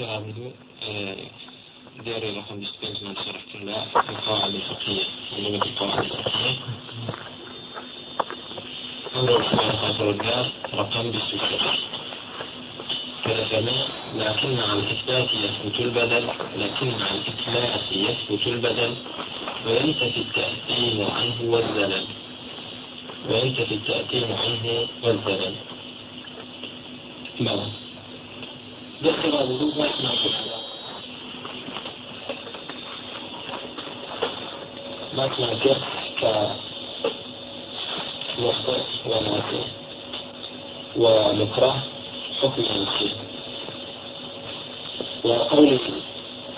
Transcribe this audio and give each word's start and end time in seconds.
اعتراضه 0.00 0.50
داري 2.04 2.30
رقم 2.38 2.64
65 2.64 3.08
من 3.08 3.14
شرحت 3.16 3.54
الله 3.54 3.86
القواعد 4.08 4.54
الفقهية 4.54 5.04
من 5.32 5.44
لغة 5.44 5.64
القواعد 5.64 6.04
الفقهية 6.04 6.56
أمر 9.16 9.36
الرحمن 9.36 10.50
رقم 10.74 11.12
66 11.12 11.78
كالفناء 13.24 13.88
لكن 14.14 14.56
مع 14.56 14.72
الإثبات 14.72 15.28
يثبت 15.34 15.80
البدل 15.80 16.28
لكن 16.56 16.88
مع 16.98 17.10
الإثبات 17.10 17.92
يثبت 17.92 18.46
البدل 18.46 18.94
وينتفي 19.66 20.20
التأثيم 20.20 21.06
عنه 21.10 21.36
والزلل. 21.42 22.06
وينتفي 23.28 23.74
التأثيم 23.74 24.32
عنه 24.32 24.88
والزلل. 25.02 25.54
بلى. 27.40 27.66
الوضوء 29.48 29.74
ما 29.78 29.88
ما 35.16 35.26
تنكر 35.28 35.76
كمخطئ 38.36 38.80
وناكر 39.06 39.64
ومكره 40.96 41.82
حكم 42.42 42.62
المسلم 42.62 43.16
وقول 45.24 45.78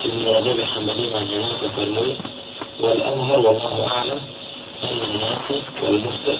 ابن 0.05 0.27
رجب 0.27 0.59
الحنبلي 0.61 1.17
عن 1.17 1.27
هناك 1.29 1.67
فرمي 1.77 2.17
والأظهر 2.81 3.39
والله 3.39 3.87
أعلم 3.87 4.21
أن 4.83 4.99
الناس 5.11 5.63
والمخطئ 5.83 6.39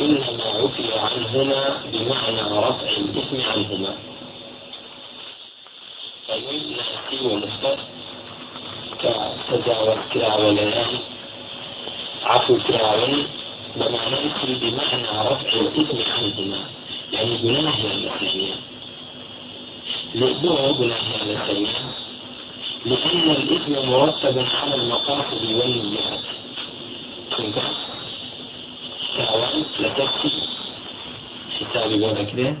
إنما 0.00 0.44
عفي 0.44 0.98
عنهما 0.98 1.82
بمعنى 1.92 2.42
رفع 2.58 2.90
الإثم 2.90 3.50
عنهما 3.50 3.94
ناسي 7.12 7.26
ومخطئ 7.26 7.76
كتجاوز 8.98 9.98
كراوليان 10.12 10.98
عفو 12.24 12.58
كراولي 12.58 13.26
بمعنى 13.76 14.16
بمعنى 14.60 15.08
رفع 15.30 15.52
الإثم 15.52 15.98
عنهما 16.12 16.58
يعني 17.12 17.36
جناه 17.36 17.74
الثانية 17.84 18.54
لأنه 20.14 20.72
جناه 20.78 21.06
الثانية 21.22 21.68
لأن 22.84 23.30
الإثم 23.30 23.88
مرتب 23.88 24.46
على 24.62 24.74
المقاصد 24.74 25.44
والنيات. 25.44 26.24
فهمت؟ 27.30 27.62
تعوان 29.18 29.64
لتكفي 29.80 30.30
بوضع 31.96 32.22
كده 32.22 32.54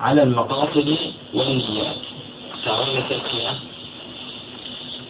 على 0.00 0.22
المقاصد 0.22 0.96
والنيات. 1.34 2.07
تعوان 2.64 2.98
لتكفي 2.98 3.54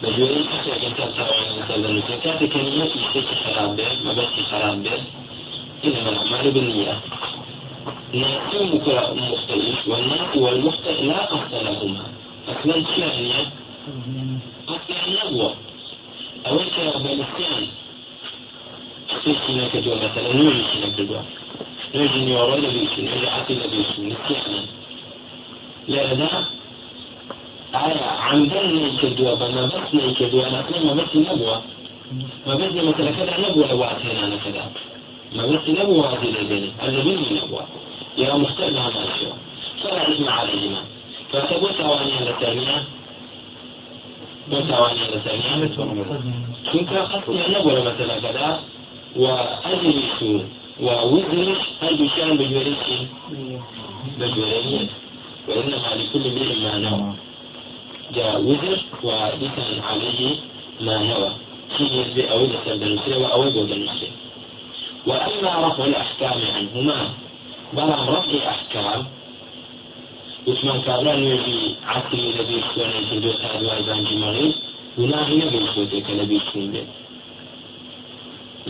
بجوری 0.03 0.43
کسی 0.43 0.71
اگر 0.71 0.91
تا 0.97 1.05
تعوان 1.11 1.59
مثلا 1.59 1.91
نتكاتي 1.91 2.47
كنيات 2.47 2.95
يحتاج 2.95 3.23
خراب 3.43 3.75
به 3.75 4.03
ما 4.03 4.13
بس 4.13 4.39
خراب 4.51 4.83
به 4.83 5.01
إنما 5.85 6.09
الأعمال 6.09 6.51
بالنيات 6.51 7.01
ناسي 8.13 8.59
مختلف 9.31 9.87
والناس 9.87 10.35
والمخطئ 10.35 11.03
لا 11.03 11.25
قصد 11.25 11.53
لهما. 11.53 12.05
شو 12.63 13.01
يعني؟ 13.01 13.45
قصد 14.67 14.89
يعني 14.89 15.15
نبوة 15.25 15.55
أول 16.47 16.65
بالإسلام 17.03 17.67
سيسينا 19.23 19.67
كدوا 19.67 19.95
مثلا 19.95 20.33
نوجي 20.33 20.63
سينا 20.73 20.89
كدوا 20.97 21.21
نوجي 21.95 22.19
نيورو 22.19 22.55
لبيسو 22.55 23.01
نوجي 23.01 23.27
عطي 23.27 23.53
لبيسو 23.53 24.01
نسيانا 24.03 24.65
آية 25.89 26.58
بس 29.65 30.17
كدوا 30.19 30.47
أنا 30.47 30.65
ما 30.83 30.93
بس 30.93 31.15
نبوة. 31.15 31.61
ما 32.47 32.55
بس 32.55 32.73
مثلا 32.73 33.11
كذا 33.11 33.49
نبوة 33.49 33.67
لو 33.67 33.83
أعطينا 33.83 34.37
كذا. 34.45 34.71
ما 35.35 35.45
بس 35.45 35.69
نبوة 35.69 36.13
هذه 36.13 36.29
الذين 36.29 36.71
الذين 36.83 37.19
نبوة. 37.43 37.63
يا 38.17 38.33
مختلف 38.33 38.77
هذا 38.77 39.07
الشيء 39.13 39.33
فلا 39.83 40.11
إثم 40.11 40.29
عليهما 40.29 40.81
ثواني 41.77 42.13
على 42.13 42.29
الثانية. 42.29 42.83
وثواني 44.51 44.99
على 44.99 45.15
الثانية. 45.15 45.67
كنت 46.73 46.91
أخذت 46.91 47.29
نبوة 47.29 47.83
مثلا 47.83 48.19
كذا. 48.19 48.59
وأجلس 49.15 50.23
ووزن 50.81 51.55
هل 51.81 51.93
بشان 51.97 52.37
بجوريك 52.37 52.85
بجوريك 54.19 54.89
وإنما 55.47 55.95
لكل 55.95 56.27
امرئ 56.27 56.59
ما 56.63 56.77
نوى. 56.77 57.13
جاء 58.15 58.41
وزر 58.41 58.79
وإثم 59.03 59.81
عليه 59.83 60.35
ما 60.81 60.97
نوى. 60.97 61.31
أو 62.31 62.45
إذا 62.45 62.59
سلب 62.65 63.21
أو 63.21 63.43
إذا 63.47 63.61
وأما 65.07 65.67
رفع 65.67 65.85
الأحكام 65.85 66.39
عنهما 66.55 66.99
بەڵام 67.75 68.09
ڕفی 68.13 68.37
ئەحکام 68.47 69.01
عثمان 70.47 70.79
کابران 70.85 71.19
نوێژی 71.23 71.59
عقلی 71.95 72.33
لە 72.37 72.43
بیر 72.49 72.63
خوێنی 72.71 73.01
کردو 73.09 73.31
تا 73.41 73.49
دوای 73.61 73.81
بانگی 73.87 74.17
مەڕی 74.23 74.49
گوناهی 74.97 75.35
نەبێت 75.41 75.67
خۆتێکە 75.73 76.13
لە 76.19 76.25
بیر 76.29 76.43
خوێن 76.49 76.67
بێت 76.73 76.89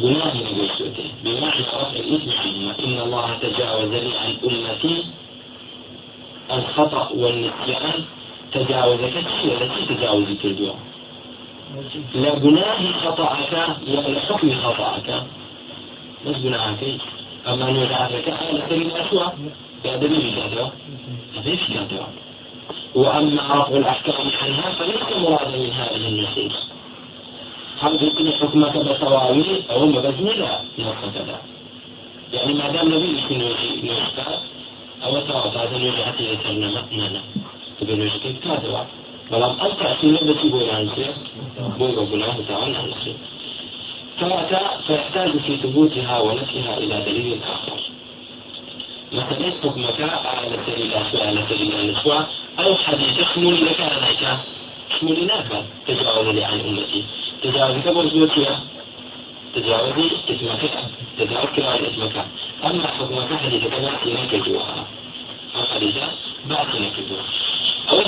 گناه 0.04 0.34
نبوته 0.38 1.06
بمعنى 1.24 1.64
رفع 1.82 1.98
الإثم 2.04 2.32
عنهما 2.42 2.74
إن 2.86 2.98
الله 3.06 3.28
تجاوز 3.44 3.92
لي 4.06 4.14
عن 4.22 4.32
أمتي 4.48 4.96
الخطأ 6.58 7.06
والنسيان. 7.22 8.00
تجاوز 8.52 9.00
كثير 9.00 9.58
التي 9.62 9.96
تجاوز 9.96 10.28
كردوا 10.42 10.74
لا 12.16 12.40
جناه 12.40 12.92
خطأك 12.92 13.54
ولا 13.88 14.20
حكم 14.20 14.56
خطأك. 14.56 15.24
بس 16.26 16.36
جناهك 16.36 16.84
أما 17.48 17.70
أنه 17.70 17.82
يتعرك 17.82 18.30
على 18.30 18.62
سبيل 18.70 18.82
الأسوأ 18.82 19.30
دليل 19.86 20.40
هذا 20.40 20.72
ليس 21.46 21.72
هذا 21.72 22.08
وأما 22.96 23.42
رفع 23.42 23.78
الأحكام 23.78 24.32
عنها 24.42 24.72
فليس 24.72 25.18
مرادا 25.18 25.58
من 25.58 25.72
هذه 25.72 26.08
النصوص. 26.08 26.70
هل 27.82 28.04
يمكن 28.04 28.32
حكمك 28.32 28.78
بتواويل 28.78 29.64
أو 29.72 29.86
نص 30.80 31.02
كذا 31.16 31.42
يعني 32.34 32.54
ما 32.54 32.70
دام 32.70 32.88
نبي 32.88 33.20
يكون 33.20 33.38
نوجه 33.38 34.40
أو 35.06 35.20
تواضع 35.20 35.64
هذا 35.64 35.78
نوجه 35.78 36.04
حتى 36.06 36.24
يسرنا 36.24 36.68
مأننا 36.68 37.22
ألقى 39.62 39.96
في 40.02 40.08
نبتي 40.08 40.50
بوي 40.50 40.72
عن 40.72 40.90
سير 40.96 41.14
بوي 41.60 41.96
وقناه 41.96 42.38
تعالى 42.48 42.78
عن 42.78 42.94
سير 43.04 43.16
ثلاثة 44.20 44.82
فيحتاج 44.88 45.32
في 45.38 45.58
ثبوتها 45.58 46.20
ونفيها 46.20 46.78
إلى 46.78 47.02
دليل 47.06 47.40
آخر. 47.44 47.80
مثلا 49.12 49.52
حكمك 49.64 50.02
على 50.26 50.56
الأسوأ 50.68 51.28
على 51.28 51.44
سبيل 51.50 51.74
الأسوأ 51.76 52.24
أو 52.60 52.76
حديث 52.76 53.34
شمول 53.34 53.66
لك 53.66 53.82
عليك. 53.82 54.40
شمول 55.00 55.26
نافع 55.26 55.62
تجاوز 55.88 56.28
لي 56.28 56.44
عن 56.44 56.60
أمتي. 56.60 57.04
تجاوز 57.44 57.76
كبر 57.86 58.06
زوجها 58.08 58.60
تجاوزي 59.56 60.10
اسمك. 60.30 60.72
تجاوز 61.20 61.50
كراء 61.56 61.92
اسمك. 61.92 62.26
أما 62.66 62.88
حكمك 62.88 63.40
حديث 63.40 63.64
بأتي 63.64 64.14
نكجوها 64.14 64.86
أو 65.56 65.64
حديث 65.64 65.96
نكجوها 66.80 67.24
أو 67.24 67.49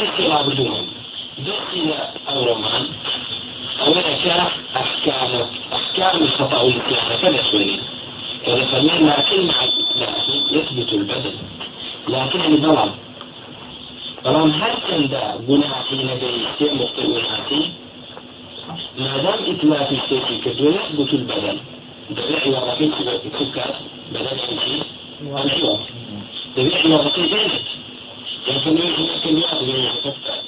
الاستغراب 0.01 0.49
الجمل 0.49 0.85
ذات 1.39 1.73
أو 2.29 2.43
رمان 2.43 2.87
أولا 3.81 4.13
أحكام 4.13 4.47
أحكام 5.73 6.21
الخطأ 6.23 6.61
والاتيان 6.61 7.17
كذا 7.21 7.41
سوري 7.51 7.79
كذا 8.45 8.65
فمن 8.65 9.07
لكن 9.07 9.47
مع 9.47 9.63
يثبت 10.51 10.93
البدل 10.93 11.33
لكن 12.07 12.41
البلم 12.41 12.91
بلام. 14.25 14.51
هل 14.51 14.73
كان 14.87 15.07
دا 15.07 15.35
بناتي 15.47 15.95
نبي 15.95 16.45
سي 16.59 16.65
مخطئوناتي 16.73 17.61
ما 18.99 19.17
دام 19.17 19.39
إتلاف 19.55 19.91
السيكي 19.91 20.37
كدو 20.45 20.69
يثبت 20.69 21.13
البدل 21.13 21.57
دبيع 22.09 22.47
ورقين 22.47 22.91
كتكات 23.23 23.75
بدل 24.11 24.39
شيء. 24.65 24.83
العوض 25.21 25.79
دبيع 26.57 26.85
ورقين 26.85 27.27
بينك 27.27 27.65
كان 28.45 28.77
يمكن 28.77 29.37
يأخذ 29.39 29.65
من 29.65 29.87
الكتكات 29.87 30.43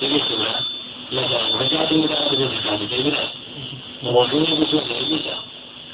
تبيع 0.00 0.24
مثلا 1.12 1.56
رجعت 1.56 1.92
المتعة 1.92 2.28
بالزكاة 2.36 2.76
في 2.76 2.96
البلاد 2.96 3.28
موضوع 4.02 4.24
بسوء 4.60 4.82
البدع 5.00 5.34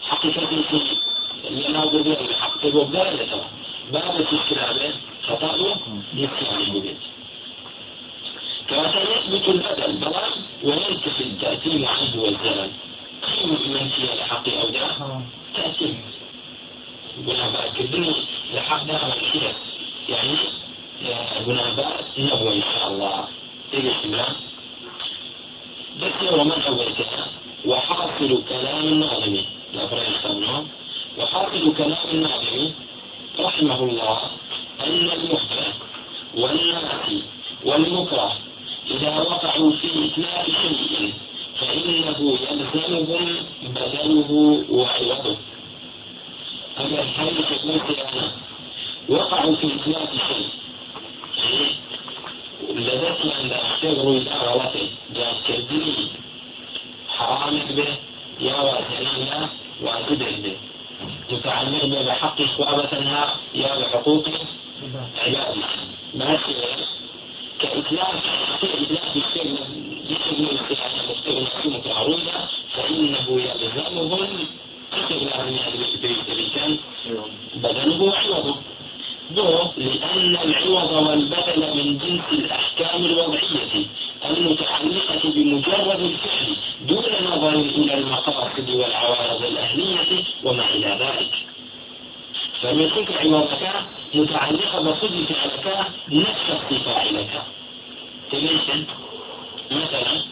حقيقة 0.02 0.48
اللي 1.44 1.66
أنا 1.68 1.78
أقول 1.78 2.10
لك 2.10 2.20
الحق 2.20 2.60
تبغى 2.60 2.84
بداية 2.84 3.16
ترى 3.30 3.44
بعد 3.92 4.24
تشكيله 4.24 4.92
خطأه 5.28 5.76
عن 6.52 6.60
البيت 6.60 6.96
كما 8.68 8.92
يثبت 9.02 9.48
البدل 9.48 9.92
بلان 9.92 10.32
وينتفي 10.64 11.20
التأثيم 11.20 11.86
عنه 11.86 12.22
والزمن 12.22 12.72
قيمة 13.22 13.80
من 13.80 13.88
فيها 13.88 14.14
الحق 14.14 14.48
أو 14.48 14.68
ده 14.68 14.86
تأثيم 15.56 16.00
يقول 17.18 17.36
أنا 17.36 17.50
بعد 17.50 17.70
كدني 17.78 18.14
لحق 18.54 18.82
ده 18.84 19.00
يعني 20.08 20.36
بنابات 21.46 22.04
نبوة 22.18 22.52
إن 22.54 22.62
شاء 22.62 22.88
الله 22.88 23.28
تيجي 23.72 23.90
بس 26.00 26.12
يوم 26.22 26.46
من 26.46 26.62
أولتها 26.62 27.26
وحاصل 27.66 28.42
كلام 28.48 28.84
الناظم 28.84 29.36
لا 29.74 29.86
فرق 29.86 30.08
وحاصل 31.18 31.74
كلام 31.76 31.96
الناظم 32.12 32.70
رحمه 33.38 33.82
الله 33.82 34.18
أن 34.80 35.10
المحدث 35.10 35.74
والناس 36.34 37.22
والمكره 37.64 38.32
إذا 38.90 39.16
وقعوا 39.16 39.72
في 39.72 39.88
إتلاف 40.06 40.46
شيء 40.46 41.12
فإنه 41.60 42.38
يلزمهم 42.50 43.36
بدله 43.62 44.30
وعوضه 44.70 45.36
أما 46.80 47.00
هل 47.16 47.44
قلت 47.44 47.98
أنا 47.98 48.32
وقعوا 49.08 49.56
في 49.56 49.66
إتلاف 49.66 50.10
شيء 50.30 50.48
لذلك 52.70 53.20
أن 53.40 53.50
أشتغلوا 53.52 54.16
إلى 54.16 54.30
غلطه 54.30 54.88
جاء 55.14 55.36
كردني 55.46 56.08
حرامك 57.52 57.72
به 57.72 57.96
يا 58.40 58.54
واتنا 58.54 59.18
لا 59.18 59.48
واتبه 59.82 60.36
به 60.42 60.56
متعلق 61.30 61.84
به 61.84 62.02
بحق 62.02 62.40
إخوابتها 62.40 63.36
يا 63.54 63.78
بحقوق 63.78 64.28
عباد 65.18 65.56
ما 66.14 66.38
كإتلاف 67.60 68.24
كإتلاف 68.62 69.16
الشيء 69.16 69.58
بشيء 70.10 70.50
الاستعانة 70.52 71.12
مستغنى 71.12 71.82
معروضة 71.86 72.32
فإنه 72.74 73.26
يلزمهم 73.30 74.28
استغناء 74.92 75.44
من 75.46 75.58
هذا 75.58 75.74
بدنه 77.54 78.02
وعوضه 78.02 78.56
لأن 79.76 80.36
العوض 80.36 80.92
والبدل 80.92 81.76
من 81.76 81.98
جنس 81.98 82.24
الأحكام 82.32 83.04
الوضعية 83.04 83.86
المتعلقة 84.24 85.20
بمجرد 85.24 86.00
الفعل 86.00 86.56
دون 86.88 87.04
نظر 87.24 87.54
إلى 87.54 87.94
المقاصد 87.94 88.70
والعوارض 88.70 89.44
الأهلية 89.44 90.24
وما 90.44 90.70
إلى 90.74 90.98
ذلك 91.00 91.34
عوضك 93.22 93.72
متعلقة 94.14 94.80
بصدق 94.80 95.32
فعلك 95.32 95.86
نفس 96.08 96.82
فاعلك 96.84 97.42
تميسا 98.32 98.84
مثلا 99.70 100.22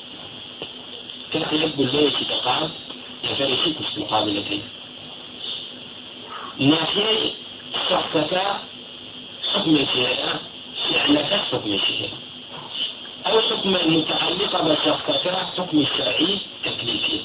كتب 1.32 1.80
الليل 1.80 2.10
في 2.10 2.24
تقام 2.24 2.70
يفرشك 3.24 3.76
في 3.94 4.00
مقابلتين 4.00 4.62
ناحية 6.58 7.30
شخصك 7.90 8.42
حكم 9.54 9.76
الشريعة 9.76 10.40
فعلك 10.90 11.32
حكم 11.52 11.72
الشريعة 11.72 12.18
أو 13.26 13.40
حكم 13.40 13.76
المتعلقة 13.76 14.64
بشخصك 14.68 15.28
حكم 15.58 15.78
الشرعي 15.78 16.38
تكليفي. 16.64 17.20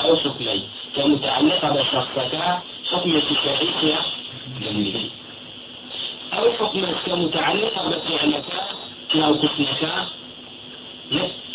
أو 0.00 0.16
حكمي 0.16 0.68
كمتعلقة 0.96 1.68
بشخصك 1.70 2.60
حكم 2.94 3.16
الشرعي 3.16 3.68
تكليفي 4.60 5.10
أو 6.32 6.52
حكم 6.52 6.86
كمتعلقة 7.06 7.88
بفعلك 7.88 8.44
كأو 9.12 9.34
كسنك 9.38 9.82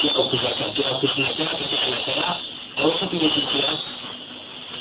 كأو 0.02 0.30
كسنك 0.30 0.74
كأو 0.78 1.00
كسنك 1.00 1.36
كفعلك 1.60 2.38
أو 2.80 2.92
حكم 2.92 3.18
الشرعي 3.18 3.78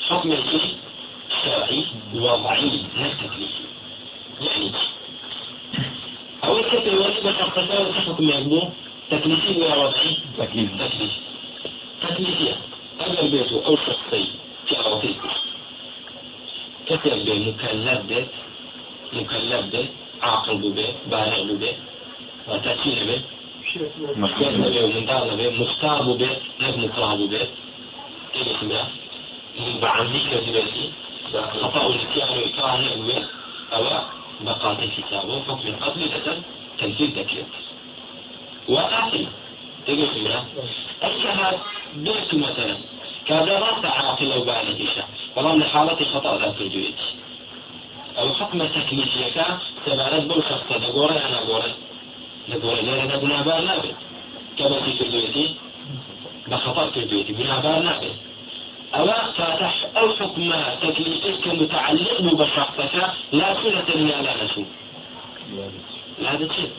حكم 0.09 0.31
الشرعي 0.31 1.85
وضعي 2.15 2.83
لا 2.97 3.09
تكليفي 3.13 3.63
يعني. 4.41 4.71
أو 6.43 6.57
الكتب 6.59 6.87
الواجبة 6.87 7.31
تقتضي 7.31 7.93
حكم 7.93 8.29
يعبو 8.29 8.69
تكليفي 9.11 9.61
ولا 9.61 9.75
وضعي 9.77 10.17
تكليفي 10.37 10.75
تكليفي 10.77 11.29
تكليفية 12.01 12.55
أجل 12.99 13.31
بيته 13.31 13.65
أو 13.65 13.75
شخصي 13.75 14.27
كأوتي 14.69 15.15
كتب 16.89 17.29
مكلف 17.29 18.01
به 18.09 18.25
مكلف 19.13 19.65
به 19.73 19.85
عاقل 20.21 20.57
به 20.57 20.93
بالغ 21.11 21.53
به 21.53 21.73
وتسير 22.47 22.99
به 23.05 23.21
مختار 24.17 24.51
به 24.57 24.83
ومنتظر 24.85 25.35
به 25.35 25.49
مختار 26.09 26.17
به 26.17 26.67
نك 26.67 26.77
مكره 26.77 27.15
به 27.15 27.47
كيف 28.33 28.47
اسمه 28.47 28.87
بعملي 29.81 30.19
كذبه 30.19 30.91
خطأ 31.61 31.87
الاتيان 31.87 32.29
وإكراه 32.37 32.77
به 32.95 33.25
أو 33.73 33.83
بقاطع 34.41 34.85
كتابه 34.97 35.41
حكم 35.47 35.67
القتل 35.67 35.99
لأجل 35.99 36.41
تنفيذ 36.79 37.09
تكليف 37.11 37.47
وآخر 38.69 39.25
تقول 39.87 40.07
فيها 40.13 40.45
الشهاد 41.03 41.59
بيت 41.95 42.33
مثلا 42.33 42.77
كذا 43.27 43.59
رأس 43.59 43.85
عاقل 43.85 44.31
أو 44.31 44.41
بالغ 44.43 44.79
والله 45.35 45.55
من 45.55 45.63
حالة 45.63 46.05
خطأ 46.13 46.37
لا 46.37 46.51
ترجويت 46.51 47.01
أو 48.17 48.33
حكم 48.33 48.67
تكليفيك 48.67 49.37
سبارت 49.85 50.23
بو 50.23 50.41
شخصة 50.41 50.77
دقوري 50.77 51.17
أنا 51.25 51.39
قوري 51.39 51.73
دقوري 52.47 52.81
لأنا 52.81 53.05
دقنا 53.05 53.59
نابت 53.59 53.95
كما 54.57 54.81
في 54.81 54.91
بخطأ 56.51 56.89
ترجويتي 56.89 57.33
بنا 57.33 57.59
بار 57.59 57.79
نابت 57.79 58.13
أو 58.95 59.05
فاتح 59.37 59.85
أو 59.97 60.13
حكم 60.15 60.53
تكليفك 60.81 61.47
متعلق 61.47 62.21
بشخصك 62.21 62.95
لا 63.31 63.53
صلة 63.53 63.95
لي 63.95 64.13
على 64.13 64.29
نفسه. 64.43 64.65
لا 66.19 66.37
شيء. 66.55 66.69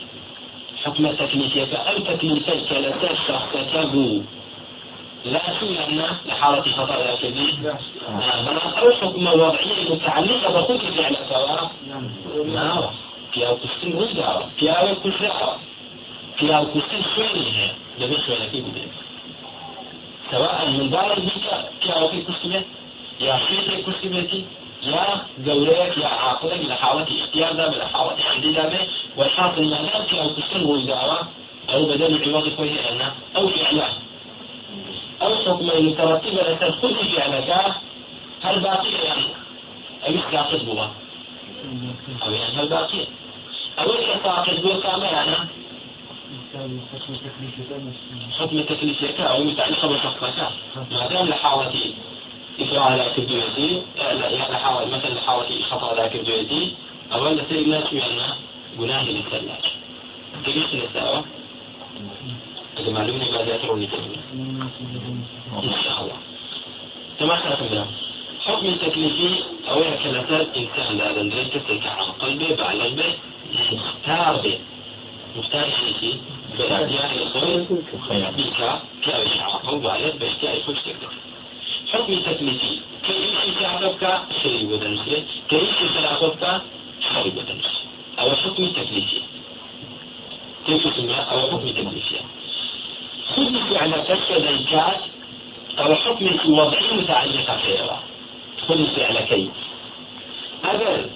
حكم 0.85 1.11
تكليفك 1.11 1.73
أو 1.73 1.97
تكليفك 1.99 2.71
لا 2.71 3.15
شخصك 3.27 3.75
لا 5.25 5.41
سنة 5.59 6.17
لحالة 6.25 6.61
خطأ 6.71 6.95
يا 6.97 7.15
شديد 7.15 7.73
أو 8.79 8.91
حكم 8.91 9.27
وضعي 9.27 9.89
متعلقة 9.89 10.61
بخلق 10.61 10.81
فعل 10.97 11.15
سواء 11.29 11.71
أو 13.47 13.57
كسر 13.57 13.95
وزارة 13.95 14.49
في 14.59 14.69
أو 14.71 14.95
كسر 14.95 15.31
في 16.37 16.55
أو 16.55 16.65
كسر 16.65 17.01
خيرها 17.15 17.75
لبس 17.99 18.29
ولا 18.29 18.45
كيف 18.45 18.65
سواء 20.31 20.69
من 20.69 20.89
دار 20.89 21.19
بك 21.19 21.45
كاوكي 21.85 22.21
كسبه 22.21 22.61
يا 23.19 23.37
خير 23.37 23.81
كسبتي 23.81 24.45
يا 24.83 25.21
جوريك 25.39 25.97
يا 25.97 26.07
عاقلك 26.07 26.65
لحالة 26.65 27.07
اختيار 27.23 27.53
ده 27.53 27.69
لحالة 27.77 28.15
عندي 28.25 28.51
ده 28.53 28.87
والحاصل 29.17 29.63
ما 29.63 29.75
لا 29.75 30.05
كاو 30.11 30.29
كسبه 30.35 30.67
وزارة 30.69 31.27
أو 31.69 31.85
بدل 31.85 32.33
عوض 32.35 32.49
كويه 32.49 32.89
أنا 32.91 33.13
أو 33.35 33.49
إعلان. 33.63 33.93
أو 35.21 35.35
حكم 35.35 35.69
المترتبة 35.69 36.41
لتدخل 36.41 36.95
في 37.11 37.21
علاقات 37.21 37.73
هل 38.43 38.59
باقية 38.59 38.97
يعني 38.97 39.21
أو 40.07 40.11
يسقط 40.13 40.61
بها 40.65 40.91
أو 42.23 42.31
يعني 42.31 42.55
هل 42.55 42.67
باقية 42.67 43.05
أو 43.79 43.93
يسقط 43.93 44.49
بها 44.49 44.79
كما 44.79 45.05
يعني 45.05 45.35
حكم 48.39 48.61
تكليفك 48.61 49.19
أو 49.19 49.43
متعلقة 49.43 49.87
بشخصك 49.87 50.49
ما 50.91 51.07
دام 51.07 51.27
لحالة 51.27 51.93
إفراع 52.59 52.95
الجويتي 53.17 53.81
يعني 53.97 54.37
حاول 54.37 54.87
مثلا 54.87 55.09
لحالة 55.09 55.63
خطأ 55.63 55.95
ذاك 55.95 56.15
الجويتي 56.15 56.73
أو 57.13 57.27
أن 57.27 57.41
سيد 57.49 57.67
لا 57.67 57.91
أن 57.91 58.35
جناه 58.79 59.03
للثلاث 59.09 59.65
تجيش 60.45 60.65
الدعوة 60.73 61.23
إذا 62.79 62.91
معلومة 62.91 63.31
بعد 63.31 63.47
يتروني 63.47 63.89
إن 65.63 65.73
شاء 65.83 66.01
الله. 66.01 66.17
تمام 67.19 67.37
خلق 67.37 67.87
حكم 68.45 68.65
التكليفي 68.65 69.43
أو 69.69 69.83
كلمات 70.03 70.31
إنسان 70.57 70.97
لا 70.97 71.21
لندري 71.21 71.45
كسر 71.45 71.79
عن 71.85 72.05
قلبه 72.05 72.55
بعلم 72.55 72.95
به 72.95 73.13
مختار 73.71 74.41
به. 74.43 74.59
شيء 75.99 76.21
يعني 76.59 77.23
الصغير 77.23 77.65
بك 78.37 78.81
كأشعار 79.05 79.61
أو 79.67 79.79
بعد 79.79 80.01
باشتاء 80.19 80.61
خشتك 80.61 80.95
حكم 81.93 82.19
تكليفي 82.19 82.79
كيف. 83.07 83.59
تعرفك 83.59 84.21
شيء 84.43 84.65
ودنسي 84.65 85.23
كيف 85.49 85.69
تعرفك 86.01 86.61
شيء 87.13 87.27
ودنسي 87.37 87.77
أو 88.19 88.31
حكم 88.35 88.65
تكليفي 88.65 89.21
كيف 90.65 90.87
تسمى 90.87 91.13
أو 91.13 91.41
حكم 91.41 91.69
تكليفي 91.69 92.19
خذ 93.35 93.69
فعل 93.69 93.91
كذلك 94.29 94.73
أو 95.79 95.95
حكم 95.95 96.51
وضعي 96.51 96.93
متعلقة 96.93 97.57
فيها 97.57 98.03
خذ 98.67 98.95
فعل 98.95 99.19
كيف 99.19 99.51
أجل 100.65 101.09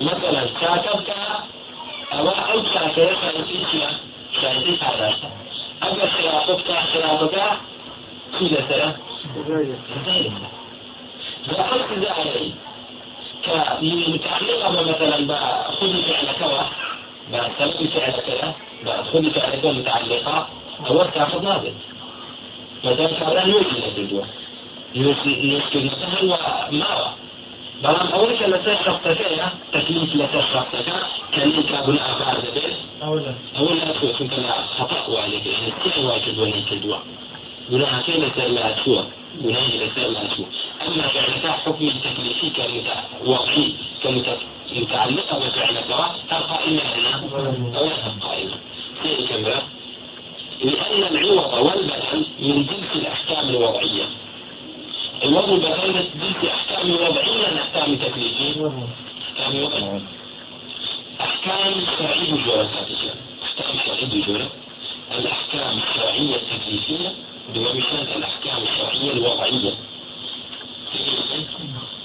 مثلا 0.00 0.46
كاتبك 0.60 1.15
أو 2.12 2.28
أو 2.28 2.62
كاتبك 2.62 3.18
شاهدين 4.42 4.78
هذا 4.80 5.14
أما 5.82 6.06
خلافك 6.06 6.70
خلافك 6.92 7.58
كل 8.38 8.56
سنة 8.68 8.96
لاحظت 11.46 11.92
ذلك 11.92 12.54
كمتعلقة 13.46 14.82
مثلا 14.82 15.26
بخذ 15.26 16.02
فعل 16.02 16.32
كوا 16.40 16.62
بعد 17.32 17.50
سبب 17.58 17.88
فعلك 17.88 18.54
خذ 19.12 19.30
فعلك 19.30 19.64
متعلقة 19.64 20.48
أول 20.86 21.10
تأخذ 21.10 21.42
نابت 21.42 21.74
مثلا 22.84 23.06
كان 23.06 23.48
يوجد 23.48 23.82
الجدوى 23.96 24.24
يوجد 24.94 25.90
مثلا 25.92 26.22
وماوى 26.22 27.12
بەڵام 27.82 28.08
ئەوەی 28.14 28.36
کە 28.40 28.46
لەسەر 28.52 28.76
شخصەکەیە 28.86 29.46
تەکلیف 29.74 30.10
لەسەر 30.20 30.44
شخصەکە 30.52 30.96
کەلی 31.34 31.62
کابوون 31.70 31.98
ئاغار 32.04 32.38
دەبێت 32.44 32.74
ئەوە 33.56 33.72
لا 33.78 33.88
چونکە 34.16 34.38
لە 34.44 34.54
خەطأ 34.76 35.00
وایەکە 35.14 35.50
يعني 35.54 35.72
تێ 35.82 36.00
وای 36.06 36.20
کردووە 36.24 36.46
نەی 36.52 36.64
کردووە 36.70 36.98
گوناهەکەی 37.70 38.18
لەسەر 38.24 38.48
لا 38.56 38.66
چووە 38.80 39.02
گوناهی 39.42 39.76
لەسەر 39.82 40.08
لا 40.16 40.24
چوو 40.32 40.46
ئەما 40.82 41.06
فعلەکە 41.14 41.50
حکمی 41.62 41.92
تەکلیفی 42.06 42.48
كمتوقعي 42.56 43.66
كمتعلقة 44.02 45.34
بفعلك 45.42 45.90
هل 46.30 46.42
قائمة 46.52 46.82
هنا 46.94 47.14
أو 47.78 47.84
لها 47.90 48.10
قائمة. 48.26 48.56
كيف 49.02 49.30
لأن 50.64 51.02
العوض 51.02 51.66
والبدل 51.66 52.26
من 52.40 52.66
جنس 52.66 52.90
الأحكام 52.94 53.48
الوضعية 53.48 54.08
الوضع 55.24 55.56
بغير 55.56 55.92
جنس 55.92 56.50
أحكام 56.50 56.90
وضعية 56.90 57.62
أحكام 57.62 57.96
تكليفية 57.96 58.72
أحكام 59.28 59.62
وضعية 59.62 60.02
أحكام 61.20 61.74
شرعية 61.98 62.44
جورة 62.44 62.70
أحكام 63.44 63.78
شرعية 63.86 64.26
جورة 64.26 64.48
الأحكام 65.18 65.78
الشرعية 65.78 66.36
التكليفية 66.36 67.12
بمثال 67.54 68.16
الأحكام 68.16 68.62
الشرعية 68.62 69.12
الوضعية 69.12 69.74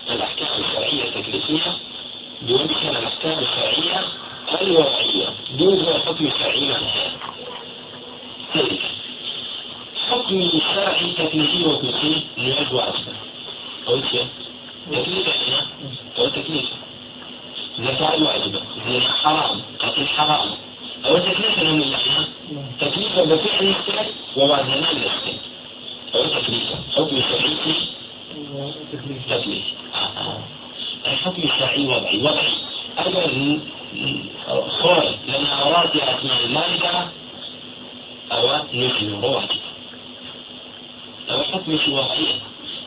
الأحكام 0.10 0.64
الشرعية 0.64 1.04
التكليفية 1.04 1.72
بمثال 2.42 2.98
الأحكام 2.98 3.40
الشرعية 3.40 4.06
الوضعية 4.62 5.28
دون 5.58 5.86
حكم 6.06 6.30
شرعي 6.40 6.66
منها 6.66 7.12
حكم 10.10 10.60
شرعي 10.60 11.12
تكليفي 11.12 11.66
وكلي 11.66 12.24
نعد 12.38 12.74
وعصر 12.74 13.12
قلت 13.86 14.06
شيء 14.12 14.28
تكليف 14.92 15.28
إحنا 15.28 15.66
أو 16.20 16.28
تكليف 16.30 16.66
زكاة 17.80 18.24
واجبة 18.24 18.62
زنا 18.88 19.12
حرام 19.12 19.62
قتل 19.80 20.08
حرام 20.08 20.50
أو 21.06 21.18
تكليف 21.18 21.60
من 21.60 21.94
إحنا 21.94 22.28
تكليف 22.80 23.20
بفعل 23.20 23.68
الفعل 23.68 24.06
ووازنا 24.38 24.76
للفعل 24.76 25.38
أو 26.16 26.26
تكليف 26.26 26.64
حكم 26.96 27.22
شرعي 27.22 27.56
تكليف 29.30 29.66
الحكم 31.22 31.42
الشرعي 31.44 31.88
وضعي. 31.88 32.18
وضعي. 32.18 32.54
أجل 32.98 33.60
خرج 34.70 35.08
لنا 35.28 35.62
أراد 35.68 35.98
أسماء 35.98 36.46
المالكة 36.46 37.08
أو 38.32 38.56
نحن 38.74 39.22
رواجب 39.24 39.60
أو 41.32 41.44
حكم 41.44 41.80
وضعية 41.94 42.36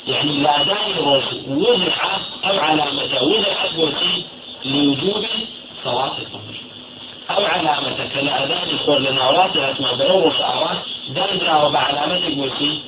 يعني 0.06 0.30
الأذان 0.30 0.98
وضع 1.48 1.94
أو 2.44 2.58
علامة 2.58 3.22
وضع 3.22 3.66
بوتي 3.76 4.24
لوجوب 4.64 5.24
صلاة 5.84 6.18
الظهر. 6.18 6.54
أو 7.30 7.44
علامة 7.44 8.08
كالأذان 8.14 8.68
يقول 8.68 9.04
لنا 9.04 9.28
وراتها 9.28 9.72
اسمع 9.72 9.92
بنور 9.92 10.32
شعرات 10.38 10.78
دندرا 11.08 11.62
وبع 11.66 11.78
علامة 11.78 12.28
بوتي 12.34 12.80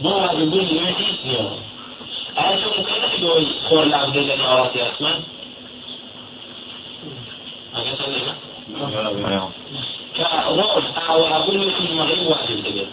مو 0.00 0.18
هذا 0.18 0.32
يقول 0.32 1.65
أنا 2.46 2.62
شو 2.62 2.68
ممكن 2.78 3.24
يقول 3.24 3.46
خور 3.68 3.82
العبد 3.82 4.16
لنا 4.16 4.52
وراتها 4.54 4.92
اسمع 4.92 5.14
كروض 10.16 10.84
أو 11.08 11.26
أقول 11.26 11.68
لك 11.68 11.74
المغرب 11.90 12.26
واجب 12.26 12.62
دقيقة 12.62 12.86